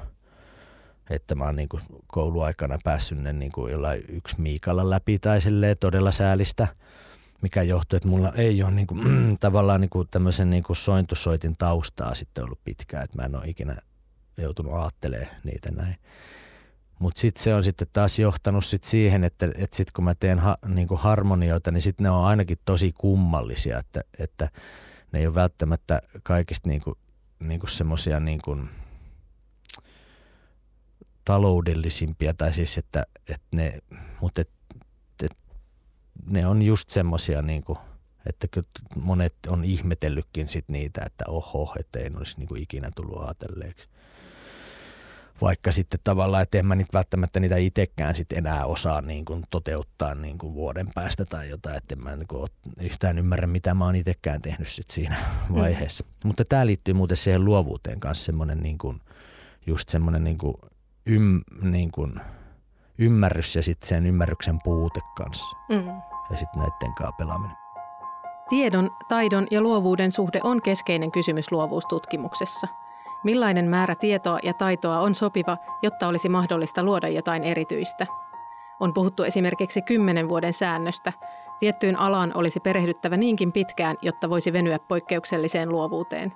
[1.11, 5.39] Että mä oon niin kuin kouluaikana päässyt ne niin kuin jollain yksi Miikalla läpi tai
[5.81, 6.69] todella säälistä,
[7.43, 11.55] mikä johtuu, että mulla ei ole niin kuin, tavallaan niin kuin tämmöisen niin kuin sointusoitin
[11.59, 13.77] taustaa sitten ollut pitkään, että mä en ole ikinä
[14.37, 15.97] joutunut ajattelemaan niitä näin.
[16.99, 20.39] Mutta sitten se on sitten taas johtanut sit siihen, että, että sitten kun mä teen
[20.39, 24.49] ha, niin kuin harmonioita, niin sitten ne on ainakin tosi kummallisia, että, että–
[25.13, 26.99] ne ei ole välttämättä kaikista niin kuin,
[27.41, 28.69] niin kuin semmoisia niin kuin
[31.25, 33.79] taloudellisimpia, tai siis että, että ne,
[34.21, 34.51] mutta et,
[36.31, 37.79] ne on just semmoisia niin kuin,
[38.27, 38.47] että
[39.05, 43.89] monet on ihmetellytkin sit niitä, että oho, että en olisi niin kuin ikinä tullut ajatelleeksi
[45.41, 49.43] vaikka sitten tavallaan, että en mä nyt välttämättä niitä itsekään sitten enää osaa niin kuin
[49.51, 52.49] toteuttaa niin kuin vuoden päästä tai jotain, että en mä niin kuin
[52.81, 55.17] yhtään ymmärrä, mitä mä oon itsekään tehnyt sit siinä
[55.49, 55.55] mm.
[55.55, 56.05] vaiheessa.
[56.05, 56.29] Mm.
[56.29, 58.99] Mutta tämä liittyy muuten siihen luovuuteen kanssa semmoinen niin kuin,
[59.67, 60.55] just semmoinen niin kuin,
[61.07, 62.21] ym, niin kuin,
[62.99, 65.57] ymmärrys ja sitten sen ymmärryksen puute kanssa.
[65.69, 65.87] Mm.
[66.31, 67.57] Ja sitten näiden kanssa pelaaminen.
[68.49, 72.69] Tiedon, taidon ja luovuuden suhde on keskeinen kysymys luovuustutkimuksessa–
[73.27, 78.07] Millainen määrä tietoa ja taitoa on sopiva, jotta olisi mahdollista luoda jotain erityistä?
[78.81, 81.13] On puhuttu esimerkiksi kymmenen vuoden säännöstä.
[81.61, 86.33] Tiettyyn alaan olisi perehdyttävä niinkin pitkään, jotta voisi venyä poikkeukselliseen luovuuteen.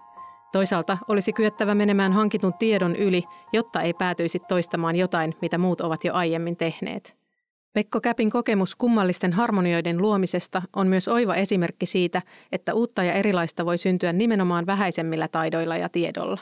[0.53, 6.05] Toisaalta olisi kyettävä menemään hankitun tiedon yli, jotta ei päätyisi toistamaan jotain, mitä muut ovat
[6.05, 7.17] jo aiemmin tehneet.
[7.73, 13.67] Pekko Käpin kokemus kummallisten harmonioiden luomisesta on myös oiva esimerkki siitä, että uutta ja erilaista
[13.67, 16.39] voi syntyä nimenomaan vähäisemmillä taidoilla ja tiedolla.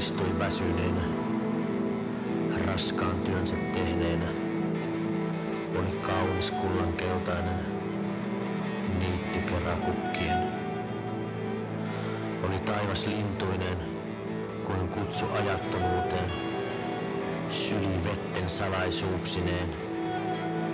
[0.00, 1.00] istui väsyneenä,
[2.66, 4.26] raskaan työnsä tehneenä.
[5.78, 7.79] Oli kaunis kullankeltainen,
[9.00, 10.38] niitty keräkukkien.
[12.48, 13.76] Oli taivas lintuinen,
[14.66, 16.30] kuin kutsu ajattomuuteen.
[17.50, 19.68] Syli vetten salaisuuksineen,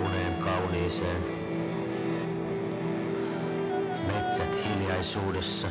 [0.05, 1.23] uneen kauniiseen.
[4.07, 5.67] Metsät hiljaisuudessa.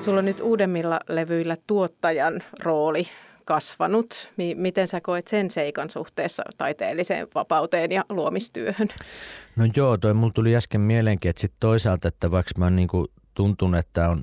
[0.00, 3.04] Sulla on nyt uudemmilla levyillä tuottajan rooli
[3.48, 4.32] kasvanut.
[4.54, 8.88] Miten sä koet sen seikan suhteessa taiteelliseen vapauteen ja luomistyöhön?
[9.56, 13.78] No joo, toi mulla tuli äsken mieleenkin, että sit toisaalta, että vaikka mä niinku tuntunut,
[13.78, 14.22] että on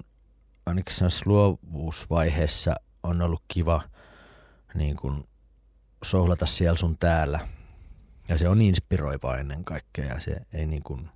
[0.66, 3.82] ainakin luovuusvaiheessa on ollut kiva
[4.74, 5.24] niin kuin
[6.04, 7.40] sohlata siellä sun täällä.
[8.30, 11.10] Ja se on inspiroiva ennen kaikkea ja se ei niin kuin,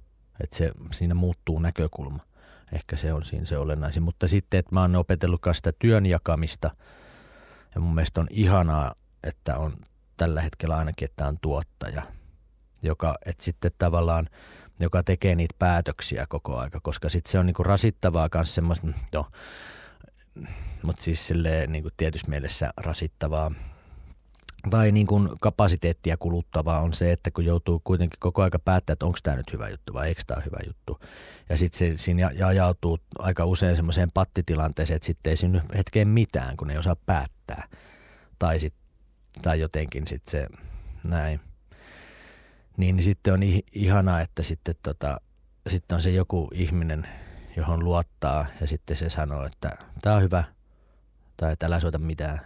[0.44, 2.20] että se, siinä muuttuu näkökulma.
[2.72, 4.04] Ehkä se on siinä se olennaisin.
[4.04, 6.72] Mutta sitten, että mä oon opetellut sitä työn jakamista
[7.76, 9.74] ja mun mielestä on ihanaa, että on
[10.18, 12.02] tällä hetkellä ainakin, että on tuottaja,
[12.82, 14.30] joka, että sitten tavallaan,
[14.80, 19.26] joka tekee niitä päätöksiä koko aika, koska sitten se on niinku rasittavaa myös semmoista, no,
[20.84, 23.52] mutta siis silleen niinku tietyssä mielessä rasittavaa
[24.70, 29.06] tai niin kuin kapasiteettia kuluttavaa on se, että kun joutuu kuitenkin koko aika päättää, että
[29.06, 31.00] onko tämä nyt hyvä juttu vai eikö tämä hyvä juttu.
[31.50, 36.70] Ja sitten siinä ajautuu aika usein semmoiseen pattitilanteeseen, että sitten ei synny hetkeen mitään, kun
[36.70, 37.68] ei osaa päättää.
[38.40, 38.74] Tai, sit,
[39.42, 40.48] tai jotenkin sitten se
[41.04, 41.40] näin.
[42.78, 43.40] Niin, niin sitten on
[43.72, 45.22] ihanaa, että sitten, tota,
[45.70, 47.08] sitten on se joku ihminen,
[47.58, 50.44] johon luottaa ja sitten se sanoo, että tämä on hyvä
[51.38, 52.40] tai että älä soita mitään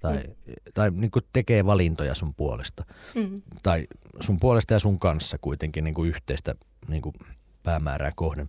[0.00, 0.54] tai, mm.
[0.74, 2.84] tai niin kuin tekee valintoja sun puolesta.
[3.14, 3.42] Mm.
[3.62, 3.86] Tai
[4.20, 6.54] sun puolesta ja sun kanssa kuitenkin niin kuin yhteistä
[6.88, 7.14] niin kuin
[7.62, 8.48] päämäärää kohden.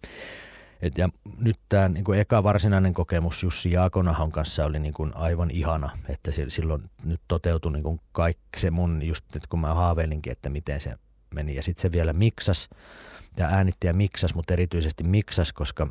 [0.81, 5.51] Et ja nyt tämä niin eka varsinainen kokemus Jussi Jaakonahon kanssa oli niin kuin aivan
[5.51, 10.31] ihana, että silloin nyt toteutui niin kuin kaikki se mun, just nyt kun mä haaveilinkin,
[10.31, 10.95] että miten se
[11.35, 11.55] meni.
[11.55, 12.69] Ja sitten se vielä miksas
[13.37, 15.87] ja äänitti ja miksas, mutta erityisesti miksas, koska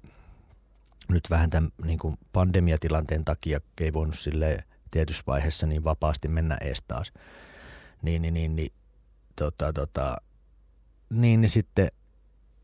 [1.09, 6.57] nyt vähän tämän niin kuin pandemiatilanteen takia ei voinut silleen tietyssä vaiheessa niin vapaasti mennä
[6.61, 7.12] ees taas.
[8.03, 8.72] Niin, niin, niin, niin,
[9.37, 10.16] tota, tota,
[11.11, 11.88] niin, niin sitten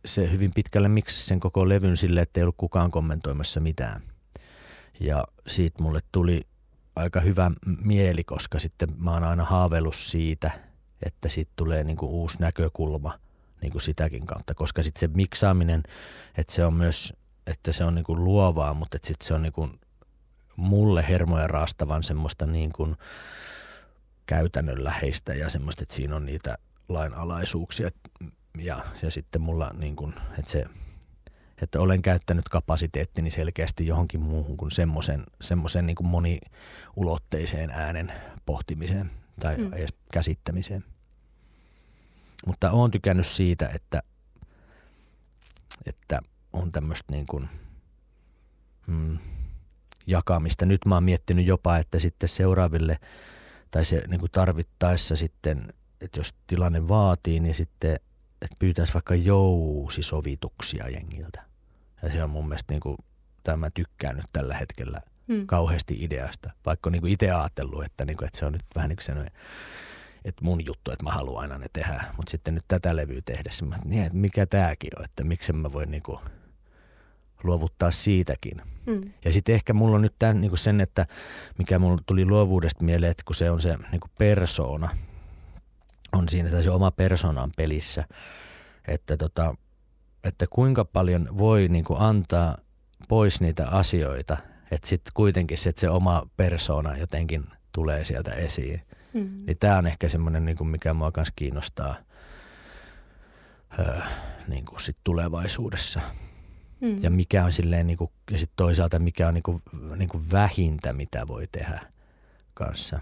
[0.04, 4.02] se hyvin pitkälle miksi sen koko levyn sille, että ei ollut kukaan kommentoimassa mitään.
[5.00, 6.40] Ja siitä mulle tuli
[6.96, 7.50] aika hyvä
[7.84, 10.50] mieli, koska sitten mä oon aina haaveillut siitä,
[11.02, 13.18] että siitä tulee niin kuin uusi näkökulma
[13.62, 15.82] niin kuin sitäkin kautta, koska sitten se miksaaminen,
[16.38, 17.12] että se on myös,
[17.46, 19.80] että se on niin kuin luovaa, mutta sitten se on niin kuin
[20.56, 22.96] mulle hermoja raastavan semmoista niin kuin
[24.26, 27.90] käytännönläheistä ja semmoista, että siinä on niitä lainalaisuuksia
[28.58, 30.64] ja, ja sitten mulla niin kuin, että se
[31.62, 38.12] että olen käyttänyt kapasiteettini selkeästi johonkin muuhun kuin semmoisen, semmoisen niin kuin moniulotteiseen äänen
[38.46, 39.72] pohtimiseen tai mm.
[39.72, 40.84] edes käsittämiseen.
[42.46, 44.02] Mutta olen tykännyt siitä, että,
[45.86, 46.20] että
[46.52, 47.48] on tämmöistä niin kuin,
[48.86, 49.18] mm,
[50.06, 50.66] jakamista.
[50.66, 52.98] Nyt mä oon miettinyt jopa, että sitten seuraaville
[53.70, 55.68] tai se niin kuin tarvittaessa sitten,
[56.00, 57.96] että jos tilanne vaatii, niin sitten
[58.42, 61.42] että pyytäisi vaikka jousisovituksia jengiltä.
[62.02, 62.96] Ja se on mun mielestä niin kuin,
[63.42, 65.46] tämä tykkään nyt tällä hetkellä hmm.
[65.46, 66.50] kauheasti ideasta.
[66.66, 69.32] Vaikka niin itse ajatellut, että, niin kuin, että se on nyt vähän niin kuin sellainen,
[70.24, 72.04] että mun juttu, että mä haluan aina ne tehdä.
[72.16, 75.72] Mutta sitten nyt tätä levyä tehdessä, mä, niin, että mikä tämäkin on, että miksi mä
[75.72, 76.18] voin niin kuin–
[77.44, 78.60] luovuttaa siitäkin.
[78.86, 79.00] Mm.
[79.24, 81.06] Ja sitten ehkä mulla on nyt tämän, niin sen, että
[81.58, 84.90] mikä mulla tuli luovuudesta mieleen, että kun se on se niin persoona,
[86.12, 88.04] on siinä se oma persoonan pelissä,
[88.88, 89.54] että, tota,
[90.24, 92.58] että kuinka paljon voi niin antaa
[93.08, 94.36] pois niitä asioita,
[94.70, 98.80] että sitten kuitenkin se, että se oma persoona jotenkin tulee sieltä esiin.
[99.12, 99.38] Mm.
[99.46, 101.96] Niin tämä on ehkä semmoinen, niin mikä mua myös kiinnostaa
[103.78, 104.00] öö,
[104.48, 106.00] niin kuin sit tulevaisuudessa.
[106.80, 106.96] Mm.
[107.02, 109.62] Ja mikä on silleen, niin kuin, ja sitten toisaalta mikä on niin kuin,
[109.96, 111.80] niin kuin vähintä, mitä voi tehdä
[112.54, 113.00] kanssa.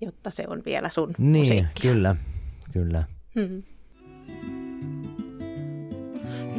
[0.00, 1.92] Jotta se on vielä sun Niin, musiikkia.
[1.92, 2.16] kyllä,
[2.72, 3.04] kyllä.
[3.34, 3.62] Mm.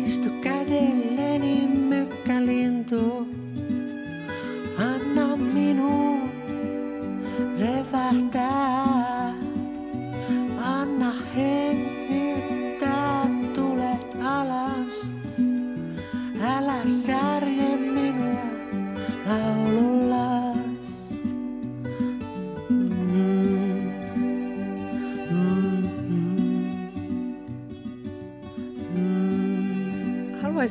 [0.06, 3.28] Istu kädelleni mykkälintu,
[4.78, 6.32] anna minun
[7.58, 8.90] levähtää,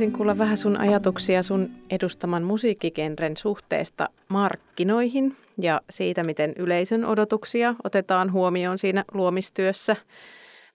[0.00, 7.74] Haluaisin kuulla vähän sun ajatuksia sun edustaman musiikkigenren suhteesta markkinoihin ja siitä, miten yleisön odotuksia
[7.84, 9.96] otetaan huomioon siinä luomistyössä–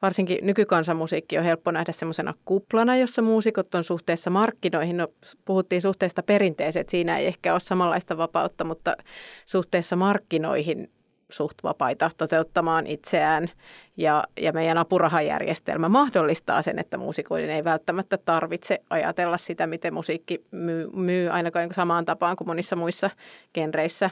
[0.01, 4.97] varsinkin nykykansanmusiikki on helppo nähdä semmoisena kuplana, jossa muusikot on suhteessa markkinoihin.
[4.97, 5.07] No,
[5.45, 8.97] puhuttiin suhteesta perinteeseen, että siinä ei ehkä ole samanlaista vapautta, mutta
[9.45, 10.89] suhteessa markkinoihin
[11.29, 13.49] suht vapaita toteuttamaan itseään
[13.97, 20.45] ja, ja meidän apurahajärjestelmä mahdollistaa sen, että muusikoiden ei välttämättä tarvitse ajatella sitä, miten musiikki
[20.51, 23.09] myy, myy ainakaan niin samaan tapaan kuin monissa muissa
[23.53, 24.09] genreissä.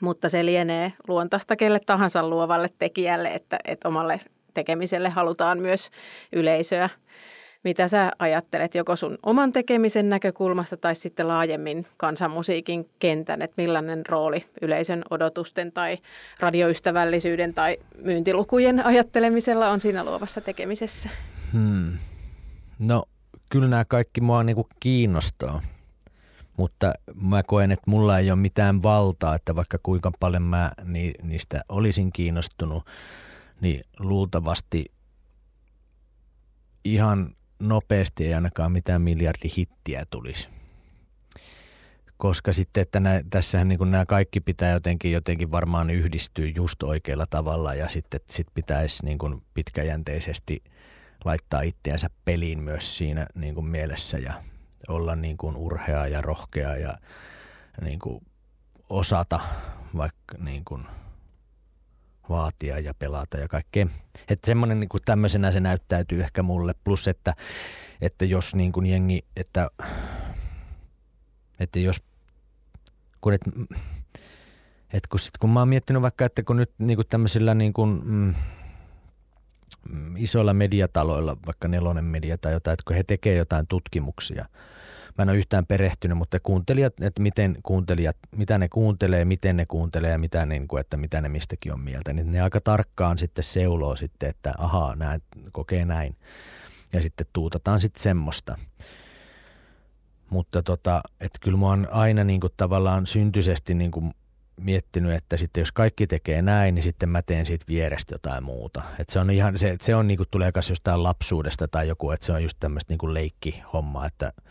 [0.00, 4.20] Mutta se lienee luontaista kelle tahansa luovalle tekijälle, että, että omalle
[4.54, 5.90] tekemiselle halutaan myös
[6.32, 6.90] yleisöä.
[7.64, 14.06] Mitä sä ajattelet joko sun oman tekemisen näkökulmasta tai sitten laajemmin kansanmusiikin kentän, että millainen
[14.06, 15.98] rooli yleisön odotusten tai
[16.40, 21.08] radioystävällisyyden tai myyntilukujen ajattelemisella on siinä luovassa tekemisessä?
[21.52, 21.92] Hmm.
[22.78, 23.04] No
[23.48, 25.62] kyllä nämä kaikki mua niinku kiinnostaa,
[26.56, 30.72] mutta mä koen, että mulla ei ole mitään valtaa, että vaikka kuinka paljon mä
[31.22, 32.86] niistä olisin kiinnostunut,
[33.60, 34.84] niin luultavasti
[36.84, 40.48] ihan nopeasti ei ainakaan mitään miljardihittiä tulisi.
[42.16, 47.26] Koska sitten, että nä, tässähän niin nämä kaikki pitää jotenkin, jotenkin varmaan yhdistyä just oikealla
[47.30, 50.62] tavalla ja sitten sit pitäisi niin kuin pitkäjänteisesti
[51.24, 54.42] laittaa itseänsä peliin myös siinä niin kuin mielessä ja
[54.88, 56.94] olla niin kuin urhea ja rohkea ja
[57.82, 58.26] niin kuin
[58.90, 59.40] osata
[59.96, 60.86] vaikka niin kuin–
[62.28, 63.86] vaatia ja pelata ja kaikkea.
[64.28, 66.74] Että semmoinen niin tämmöisenä se näyttäytyy ehkä mulle.
[66.84, 67.34] Plus, että,
[68.00, 69.70] että jos niin kuin jengi, että,
[71.60, 72.02] että jos,
[73.20, 73.40] kun, et,
[74.92, 77.72] et kun, sit, kun mä oon miettinyt vaikka, että kun nyt niin kuin tämmöisillä niin
[77.72, 78.34] kuin, mm,
[80.16, 84.48] isoilla mediataloilla, vaikka nelonen media tai jotain, että kun he tekee jotain tutkimuksia–
[85.18, 89.66] mä en ole yhtään perehtynyt, mutta kuuntelijat, että miten kuuntelijat, mitä ne kuuntelee, miten ne
[89.66, 93.18] kuuntelee ja mitä, niin kuin, että mitä ne mistäkin on mieltä, niin ne aika tarkkaan
[93.18, 95.22] sitten seuloo sitten, että ahaa, näin,
[95.52, 96.16] kokee näin.
[96.92, 98.58] Ja sitten tuutataan sitten semmoista.
[100.30, 104.10] Mutta tota, että kyllä mä oon aina niin kuin tavallaan syntyisesti niin kuin
[104.60, 108.82] miettinyt, että sitten jos kaikki tekee näin, niin sitten mä teen siitä vierestä jotain muuta.
[108.98, 112.32] Et se on ihan, se, se on niinku, tulee jostain lapsuudesta tai joku, että se
[112.32, 114.32] on just tämmöistä niinku leikkihommaa, että–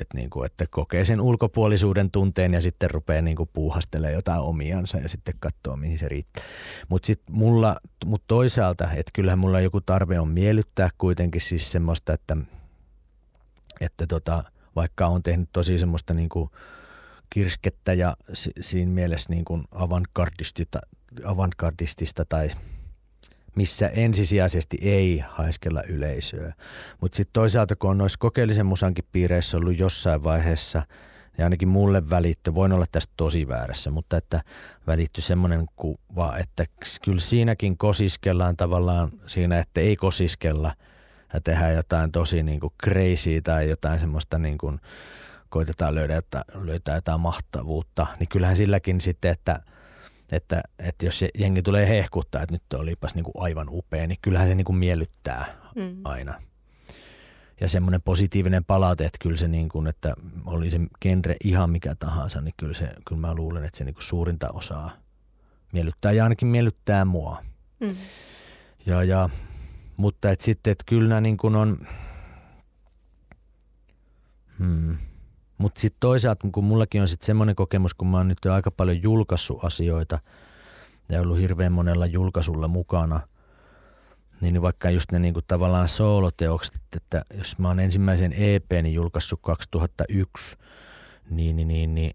[0.00, 4.40] että, niin kuin, että kokee sen ulkopuolisuuden tunteen ja sitten rupeaa niin kuin puuhastelemaan jotain
[4.40, 6.44] omiansa ja sitten katsoo, mihin se riittää.
[6.88, 12.12] Mutta sitten mulla, mut toisaalta, että kyllähän mulla joku tarve on miellyttää kuitenkin siis semmoista,
[12.12, 12.36] että,
[13.80, 14.44] että tota,
[14.76, 16.50] vaikka on tehnyt tosi semmoista niin kuin
[17.30, 18.16] kirskettä ja
[18.60, 20.78] siinä mielessä niin kuin avantgardistista,
[21.24, 22.48] avantgardistista tai
[23.56, 26.52] missä ensisijaisesti ei haiskella yleisöä.
[27.00, 30.82] Mutta sitten toisaalta, kun on noissa kokeellisen musankin piireissä ollut jossain vaiheessa,
[31.38, 34.42] ja ainakin mulle välitty, voin olla tästä tosi väärässä, mutta että
[34.86, 36.64] välitty semmoinen kuva, että
[37.04, 40.74] kyllä siinäkin kosiskellaan tavallaan siinä, että ei kosiskella
[41.34, 44.78] ja tehdään jotain tosi niin kuin crazy tai jotain semmoista niin kuin,
[45.48, 49.60] koitetaan löytää, löytää jotain mahtavuutta, niin kyllähän silläkin sitten, että–
[50.32, 54.18] että, että jos se jengi tulee hehkuttaa, että nyt olipas niin kuin aivan upea, niin
[54.22, 56.00] kyllähän se niin kuin miellyttää mm.
[56.04, 56.34] aina.
[57.60, 60.14] Ja semmoinen positiivinen palaute, että kyllä se niin kuin, että
[60.46, 63.94] oli se genre ihan mikä tahansa, niin kyllä, se, kyllä mä luulen, että se niin
[63.94, 64.90] kuin suurinta osaa
[65.72, 67.42] miellyttää ja ainakin miellyttää mua.
[67.80, 67.96] Mm.
[68.86, 69.28] Ja, ja,
[69.96, 71.78] mutta että sitten, että kyllä nämä niin kuin on,
[74.58, 74.98] hmm,
[75.60, 79.02] mutta sitten toisaalta, kun mullakin on sitten semmoinen kokemus, kun mä oon nyt aika paljon
[79.02, 80.18] julkaissut asioita
[81.08, 83.20] ja ollut hirveän monella julkaisulla mukana,
[84.40, 90.56] niin vaikka just ne niinku tavallaan sooloteokset, että jos mä oon ensimmäisen EPni julkaissut 2001,
[91.30, 92.14] niin, niin, niin, niin,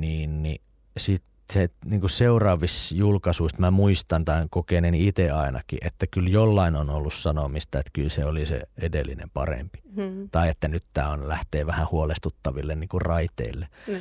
[0.00, 0.60] niin, niin
[0.96, 6.76] sit se niin kuin seuraavissa julkaisuista mä muistan tai kokeneeni itse ainakin, että kyllä jollain
[6.76, 9.82] on ollut sanomista, että kyllä se oli se edellinen parempi.
[9.94, 10.28] Hmm.
[10.30, 13.68] Tai että nyt tämä on lähtee vähän huolestuttaville niin kuin raiteille.
[13.86, 14.00] Hmm.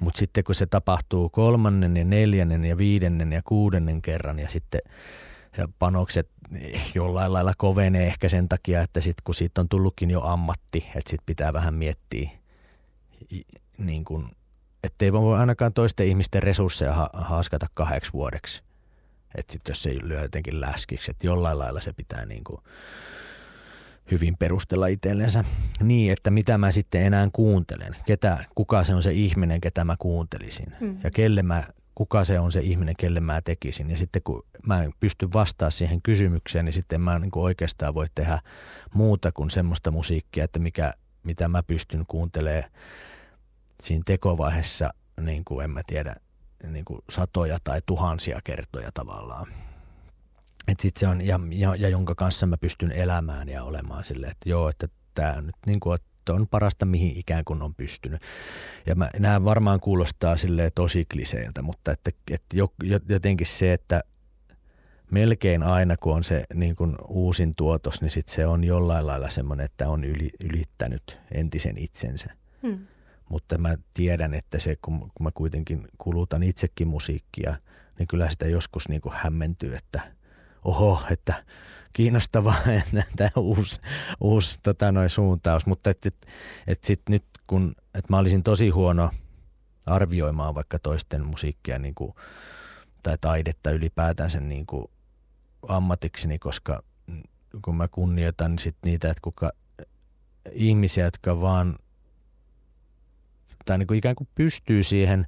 [0.00, 4.80] Mutta sitten kun se tapahtuu kolmannen ja neljännen ja viidennen ja kuudennen kerran ja sitten
[5.58, 6.28] ja panokset
[6.94, 11.10] jollain lailla kovenee ehkä sen takia, että sitten kun siitä on tullutkin jo ammatti, että
[11.10, 12.30] sitten pitää vähän miettiä
[13.78, 14.28] niin kuin
[14.84, 18.62] ettei voi ainakaan toisten ihmisten resursseja ha- haaskata kahdeksi vuodeksi.
[19.34, 22.58] Että sitten jos se lyö jotenkin läskiksi, että jollain lailla se pitää niin kuin
[24.10, 25.44] hyvin perustella itsellensä
[25.82, 27.96] niin, että mitä mä sitten enää kuuntelen.
[28.06, 30.74] Ketä, kuka se on se ihminen, ketä mä kuuntelisin.
[30.80, 30.98] Mm.
[31.04, 31.64] Ja kelle mä,
[31.94, 33.90] kuka se on se ihminen, kelle mä tekisin.
[33.90, 37.94] Ja sitten kun mä en pysty vastaamaan siihen kysymykseen, niin sitten mä niin kuin oikeastaan
[37.94, 38.40] voi tehdä
[38.94, 42.70] muuta kuin semmoista musiikkia, että mikä, mitä mä pystyn kuuntelemaan
[43.82, 46.14] siinä tekovaiheessa, niin kuin en mä tiedä,
[46.66, 49.46] niin kuin satoja tai tuhansia kertoja tavallaan.
[50.68, 54.32] Et sit se on, ja, ja, ja, jonka kanssa mä pystyn elämään ja olemaan silleen,
[54.32, 58.22] että joo, että tämä nyt niin kuin, että on parasta mihin ikään kuin on pystynyt.
[58.86, 62.56] Ja mä, nämä varmaan kuulostaa sille tosi kliseiltä, mutta että, että
[63.08, 64.00] jotenkin se, että
[65.10, 69.30] melkein aina kun on se niin kuin uusin tuotos, niin sit se on jollain lailla
[69.30, 72.34] semmoinen, että on yli, ylittänyt entisen itsensä.
[72.62, 72.86] Hmm.
[73.30, 77.56] Mutta mä tiedän, että se, kun, kun mä kuitenkin kulutan itsekin musiikkia,
[77.98, 80.12] niin kyllä sitä joskus niin kuin hämmentyy, että
[80.64, 81.44] oho, että
[81.92, 82.56] kiinnostavaa,
[83.16, 83.80] tämä uusi,
[84.20, 85.66] uusi tota, noin suuntaus.
[85.66, 86.26] Mutta et, et,
[86.66, 89.10] et sit nyt kun, et mä olisin tosi huono
[89.86, 92.12] arvioimaan vaikka toisten musiikkia niin kuin,
[93.02, 94.84] tai taidetta ylipäätänsä niin kuin
[95.68, 96.82] ammatikseni, koska
[97.62, 99.50] kun mä kunnioitan sit niitä, että kuka
[100.52, 101.76] ihmisiä, jotka vaan
[103.64, 105.26] tai niin kuin ikään kuin pystyy siihen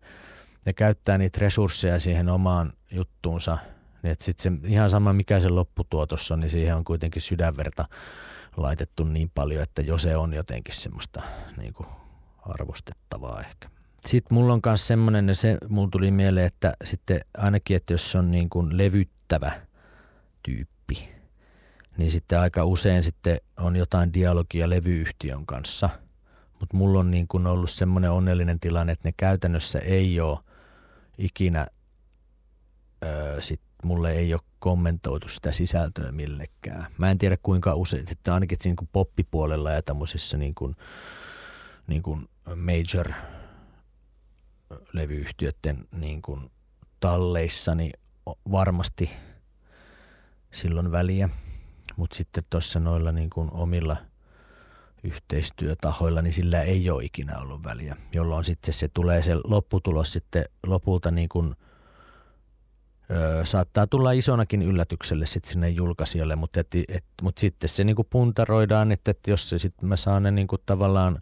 [0.67, 3.59] ja käyttää niitä resursseja siihen omaan juttuunsa,
[4.03, 7.85] niin että sitten ihan sama mikä se lopputuotos on, niin siihen on kuitenkin sydänverta
[8.57, 11.23] laitettu niin paljon, että jo se on jotenkin semmoista
[11.57, 11.89] niin kuin
[12.43, 13.69] arvostettavaa ehkä.
[14.07, 18.17] Sitten mulla on myös semmoinen, ja se mulla tuli mieleen, että sitten ainakin, että jos
[18.17, 19.53] on niin kuin levyttävä
[20.43, 21.13] tyyppi,
[21.97, 25.91] niin sitten aika usein sitten on jotain dialogia levyyhtiön kanssa–
[26.63, 30.39] mutta mulla on niin kuin ollut semmoinen onnellinen tilanne, että ne käytännössä ei ole
[31.19, 31.67] ikinä,
[33.05, 36.87] öö, sit mulle ei ole kommentoitu sitä sisältöä millekään.
[36.99, 40.77] Mä en tiedä kuinka usein, että ainakin niin poppipuolella ja tämmöisissä niin kuin,
[41.87, 43.09] niin kuin major
[44.93, 46.51] levyyhtiöiden niin kuin
[47.01, 47.93] talleissa, niin
[48.51, 49.11] varmasti
[50.53, 51.29] silloin väliä.
[51.97, 53.97] Mutta sitten tuossa noilla niin kuin omilla–
[55.05, 60.45] yhteistyötahoilla, niin sillä ei ole ikinä ollut väliä, jolloin sitten se tulee se lopputulos sitten
[60.67, 61.57] lopulta niin kuin,
[63.11, 67.97] ö, saattaa tulla isonakin yllätykselle sitten sinne julkaisijalle, mutta, et, et, mutta sitten se niin
[67.97, 71.19] kuin puntaroidaan, että, että jos se sitten mä saan ne niin kuin tavallaan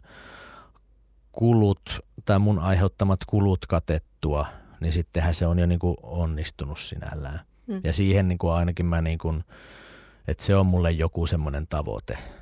[1.31, 1.81] kulut
[2.25, 4.45] tai mun aiheuttamat kulut katettua,
[4.81, 7.39] niin sittenhän se on jo niin kuin onnistunut sinällään.
[7.67, 7.81] Hmm.
[7.83, 9.43] Ja siihen niin kuin ainakin mä niin kuin,
[10.27, 12.17] että se on mulle joku semmoinen tavoite–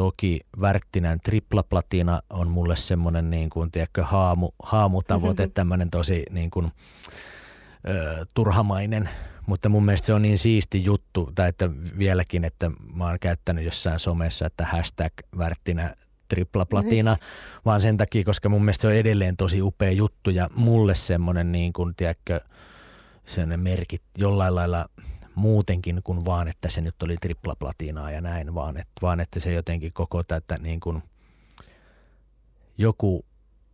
[0.00, 6.72] Toki Värttinen triplaplatina on mulle semmoinen niin kuin, tiedätkö, haamu, haamutavoite, tämmöinen tosi niin kuin,
[7.88, 9.08] ö, turhamainen,
[9.46, 13.64] mutta mun mielestä se on niin siisti juttu, tai että vieläkin, että mä oon käyttänyt
[13.64, 15.94] jossain somessa, että hashtag Värttinä
[16.28, 17.60] triplaplatina, mm-hmm.
[17.64, 21.52] vaan sen takia, koska mun mielestä se on edelleen tosi upea juttu ja mulle semmoinen
[21.52, 22.40] niin kuin, tiedätkö,
[23.26, 24.86] sen merkit jollain lailla
[25.34, 29.52] muutenkin kuin vaan, että se nyt oli triplaplatinaa ja näin, vaan, että, vaan että se
[29.52, 31.02] jotenkin koko tätä niin kuin
[32.78, 33.24] joku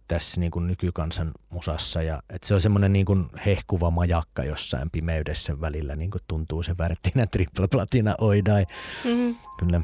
[0.09, 4.91] tässä niin kuin nykykansan musassa ja että se on semmoinen niin kuin hehkuva majakka jossain
[4.93, 8.67] pimeydessä välillä, niin kuin tuntuu se värttinä triplaplatina oidai.
[9.05, 9.37] Mm-hmm.
[9.59, 9.81] Kyllä.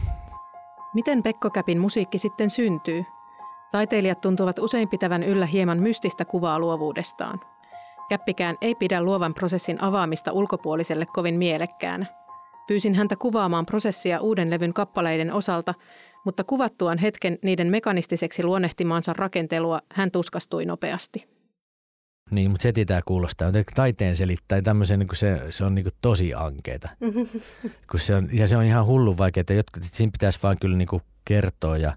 [0.94, 3.04] Miten Pekko Käpin musiikki sitten syntyy?
[3.72, 7.40] Taiteilijat tuntuvat usein pitävän yllä hieman mystistä kuvaa luovuudestaan–
[8.08, 12.06] Käppikään ei pidä luovan prosessin avaamista ulkopuoliselle kovin mielekkäänä.
[12.66, 15.74] Pyysin häntä kuvaamaan prosessia uuden levyn kappaleiden osalta,
[16.24, 21.28] mutta kuvattuaan hetken niiden mekanistiseksi luonnehtimaansa rakentelua hän tuskastui nopeasti.
[22.30, 23.50] Niin, mutta heti tämä kuulostaa.
[23.74, 26.88] Taiteen selittää tämmöisen, niin se, se on niin tosi ankeeta.
[27.90, 29.44] kun se on, ja se on ihan hullu vaikeaa.
[29.48, 30.88] Jotkut, siinä pitäisi vaan kyllä niin
[31.24, 31.96] kertoa ja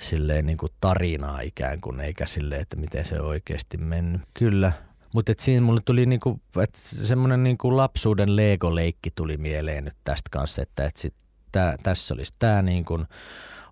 [0.00, 4.22] silleen niin tarinaa ikään kuin, eikä silleen, että miten se on oikeasti mennyt.
[4.34, 4.72] Kyllä,
[5.14, 10.62] mutta siinä mulle tuli niinku, että semmoinen niinku lapsuuden Lego-leikki tuli mieleen nyt tästä kanssa,
[10.62, 11.14] että et sit
[11.52, 13.04] tää, tässä olisi tämä niinku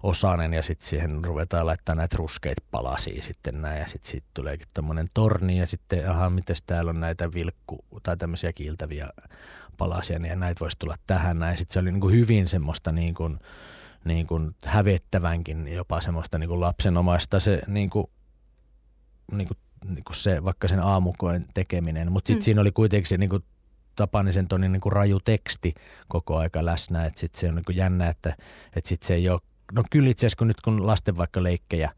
[0.02, 4.68] osanen ja sitten siihen ruvetaan laittaa näitä ruskeita palasia sitten näin ja sitten sit tuleekin
[4.74, 9.08] tämmöinen torni ja sitten aha, miten täällä on näitä vilkku tai tämmöisiä kiiltäviä
[9.76, 11.56] palasia niin ja näitä voisi tulla tähän näin.
[11.56, 13.30] Sitten se oli niinku hyvin semmoista niinku,
[14.04, 18.10] niinku hävettävänkin jopa semmoista niinku lapsenomaista se niinku,
[19.32, 19.54] niinku
[19.88, 22.44] niin kuin se, vaikka sen aamukoen tekeminen, mutta sitten mm.
[22.44, 23.44] siinä oli kuitenkin se niin kuin
[23.96, 25.74] Tapanisen Tonin niin kuin raju teksti
[26.08, 28.36] koko aika läsnä, että sitten se on niin kuin jännä, että,
[28.76, 29.40] että sitten se ei ole,
[29.72, 31.90] no kyllä itse asiassa kun nyt kun lasten vaikka leikkejä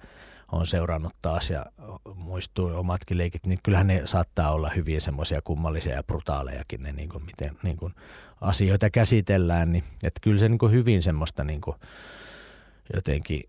[0.53, 1.67] on seurannut taas ja
[2.15, 7.09] muistuu omatkin leikit, niin kyllähän ne saattaa olla hyvin semmoisia kummallisia ja brutaalejakin ne niin
[7.09, 7.95] kuin miten niin kuin
[8.41, 11.77] asioita käsitellään, niin että kyllä se niin kuin hyvin semmoista niin kuin
[12.95, 13.43] jotenkin,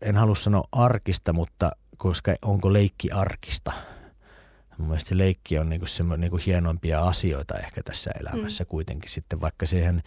[0.00, 3.72] en halua sanoa arkista, mutta koska onko leikki arkista.
[4.78, 8.68] Mun mielestä se leikki on niinku semmo, niinku hienoimpia asioita ehkä tässä elämässä mm.
[8.68, 10.02] kuitenkin sitten, vaikka siihen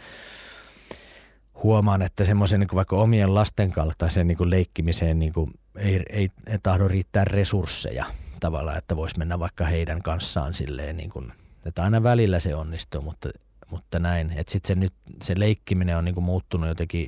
[1.63, 5.33] huomaan, että semmoisen niin vaikka omien lasten kaltaiseen niin leikkimiseen niin
[5.75, 8.05] ei, ei, ei tahdo riittää resursseja
[8.39, 11.33] tavallaan, että voisi mennä vaikka heidän kanssaan silleen, niin kuin,
[11.65, 13.29] että aina välillä se onnistuu, mutta,
[13.71, 14.31] mutta näin.
[14.31, 17.07] Että sitten se nyt se leikkiminen on niin muuttunut jotenkin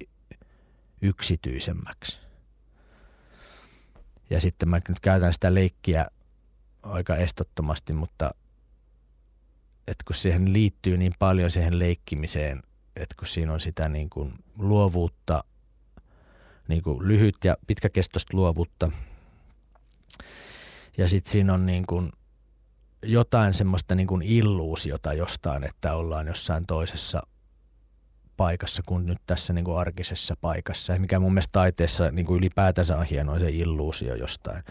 [1.02, 2.20] yksityisemmäksi.
[4.30, 6.06] Ja sitten mä nyt käytän sitä leikkiä
[6.84, 8.32] aika estottomasti, mutta
[9.88, 12.64] että kun siihen liittyy niin paljon siihen leikkimiseen,
[12.96, 15.44] että kun siinä on sitä niin kuin luovuutta,
[16.68, 18.92] niin kuin lyhyt ja pitkäkestoista luovuutta,
[20.98, 22.12] ja sitten siinä on niin kuin
[23.04, 27.24] jotain semmoista niin kuin illuusiota jostain, että ollaan jossain toisessa
[28.40, 30.94] paikassa kuin nyt tässä niin kuin arkisessa paikassa.
[30.94, 34.64] Ja mikä mun mielestä taiteessa niin kuin ylipäätänsä on hienoa se illuusio jostain.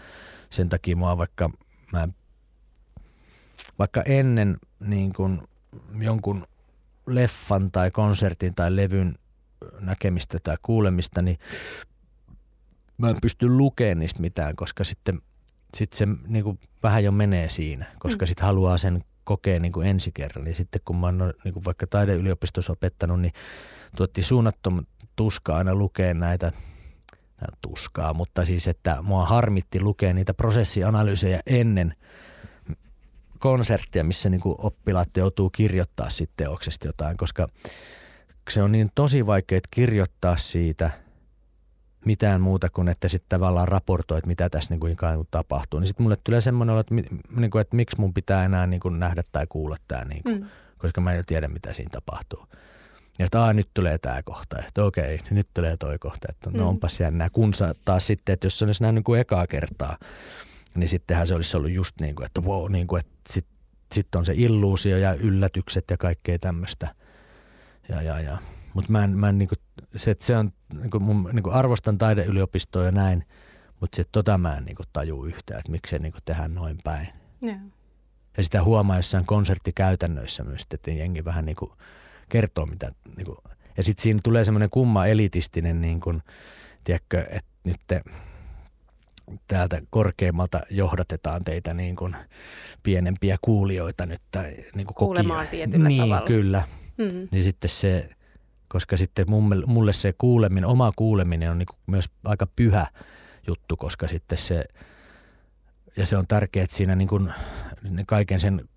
[0.49, 1.49] Sen takia mua vaikka,
[1.93, 2.07] mä,
[3.79, 5.41] vaikka ennen niin kuin
[5.99, 6.47] jonkun
[7.07, 9.15] leffan tai konsertin tai levyn
[9.79, 11.39] näkemistä tai kuulemista, niin
[12.97, 15.21] mä en pysty lukemaan niistä mitään, koska sitten
[15.77, 18.27] sit se niin kuin vähän jo menee siinä, koska mm.
[18.27, 20.43] sitten haluaa sen kokea niin kuin ensi kerran.
[20.43, 23.33] Niin sitten kun mä oon niin kuin vaikka taideyliopistossa opettanut, niin
[23.95, 26.51] tuotti suunnattoman tuskaa aina lukea näitä
[27.61, 31.93] tuskaa, mutta siis että mua harmitti lukea niitä prosessianalyysejä ennen
[33.39, 37.47] konserttia, missä niin kuin oppilaat joutuu kirjoittaa sitten teoksesta jotain, koska
[38.49, 40.91] se on niin tosi vaikea kirjoittaa siitä–
[42.05, 45.79] mitään muuta kuin, että sitten tavallaan raportoi, että mitä tässä niin kuin ikään kuin tapahtuu.
[45.79, 46.95] Niin sitten mulle tulee semmoinen olo, että,
[47.35, 50.41] niin kuin, että miksi mun pitää enää niin kuin nähdä tai kuulla tämä, niin kuin,
[50.41, 50.47] mm.
[50.77, 52.45] koska mä en tiedä, mitä siinä tapahtuu.
[53.19, 56.67] Ja että nyt tulee tämä kohta, että okei, nyt tulee toi kohta, että no mm.
[56.67, 57.29] onpas jännää.
[57.29, 59.97] Kun sä taas sitten, että jos se olisi nähnyt niin kuin ekaa kertaa,
[60.75, 63.55] niin sittenhän se olisi ollut just niin kuin, että wow, niin kuin, että sitten
[63.91, 66.95] sit on se illuusio ja yllätykset ja kaikkea tämmöistä.
[67.89, 68.37] Ja, ja, ja.
[68.73, 69.55] Mutta mä en, mä en niinku,
[69.95, 73.25] se, se on, niinku, mun, niinku arvostan taideyliopistoa ja näin,
[73.79, 77.07] mutta se tota mä en niinku taju yhtään, että miksi se niinku tehdään noin päin.
[77.43, 77.59] Yeah.
[78.37, 81.75] Ja sitä huomaa jossain konserttikäytännöissä myös, että jengi vähän niinku
[82.29, 82.91] kertoo mitä.
[83.15, 83.37] Niinku,
[83.77, 86.21] ja sitten siinä tulee semmoinen kumma elitistinen, niin kuin,
[86.83, 88.01] tiedätkö, että nyt te,
[89.47, 92.15] täältä korkeammalta johdatetaan teitä niin kuin
[92.83, 94.21] pienempiä kuulijoita nyt.
[94.31, 95.67] Tai, niin kuin Kuulemaan kokia.
[95.67, 96.27] tietyllä niin, tavalla.
[96.27, 96.63] kyllä.
[96.97, 97.27] Mm.
[97.31, 98.09] Niin sitten se,
[98.69, 99.25] koska sitten
[99.65, 102.87] mulle se kuuleminen, oma kuuleminen on niin myös aika pyhä
[103.47, 104.65] juttu, koska sitten se,
[105.97, 107.33] ja se on tärkeää, että siinä niin kuin
[108.07, 108.69] kaiken sen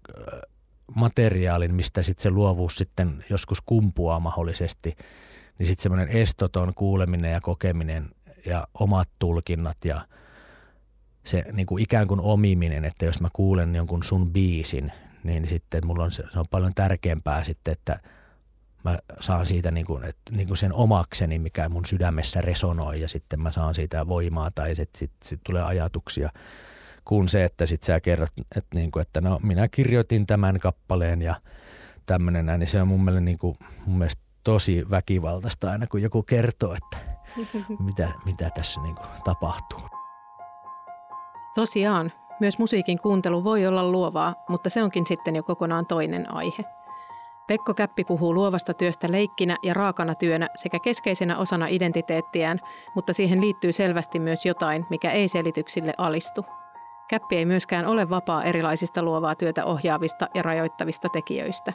[0.95, 4.97] materiaalin, mistä sitten se luovuus sitten joskus kumpuaa mahdollisesti,
[5.59, 8.11] niin sitten semmoinen estoton kuuleminen ja kokeminen
[8.47, 10.07] ja omat tulkinnat ja
[11.25, 14.93] se niin kuin ikään kuin omiminen, että jos mä kuulen jonkun sun biisin,
[15.25, 18.01] niin sitten mulla on se, se on paljon tärkeämpää sitten, että–
[18.85, 23.09] mä saan siitä niin kuin, että, niin kuin sen omakseni, mikä mun sydämessä resonoi ja
[23.09, 26.31] sitten mä saan siitä voimaa tai sitten sit, sit tulee ajatuksia
[27.05, 31.23] kuin se, että sitten sä kerrot, että, niin kuin, että no minä kirjoitin tämän kappaleen
[31.23, 31.35] ja
[32.07, 33.57] tämmöinen niin se on mun mielestä, niin kuin,
[33.87, 36.99] mun mielestä tosi väkivaltaista aina, kun joku kertoo, että
[37.87, 39.81] mitä, mitä tässä niin kuin tapahtuu.
[41.55, 46.65] Tosiaan, myös musiikin kuuntelu voi olla luovaa, mutta se onkin sitten jo kokonaan toinen aihe.
[47.53, 52.61] Pekko Käppi puhuu luovasta työstä leikkinä ja raakana työnä sekä keskeisenä osana identiteettiään,
[52.95, 56.45] mutta siihen liittyy selvästi myös jotain, mikä ei selityksille alistu.
[57.09, 61.73] Käppi ei myöskään ole vapaa erilaisista luovaa työtä ohjaavista ja rajoittavista tekijöistä.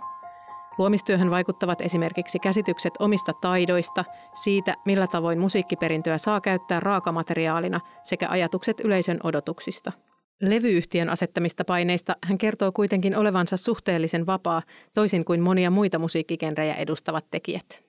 [0.78, 8.80] Luomistyöhön vaikuttavat esimerkiksi käsitykset omista taidoista, siitä millä tavoin musiikkiperintöä saa käyttää raakamateriaalina sekä ajatukset
[8.80, 9.92] yleisön odotuksista–
[10.42, 14.62] Levyyhtiön asettamista paineista hän kertoo kuitenkin olevansa suhteellisen vapaa,
[14.94, 17.84] toisin kuin monia muita musiikkikenrejä edustavat tekijät.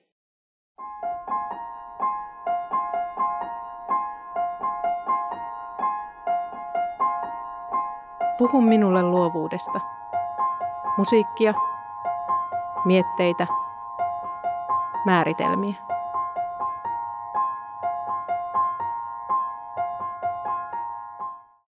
[8.37, 9.79] Puhu minulle luovuudesta.
[10.97, 11.53] Musiikkia,
[12.85, 13.47] mietteitä,
[15.05, 15.88] määritelmiä.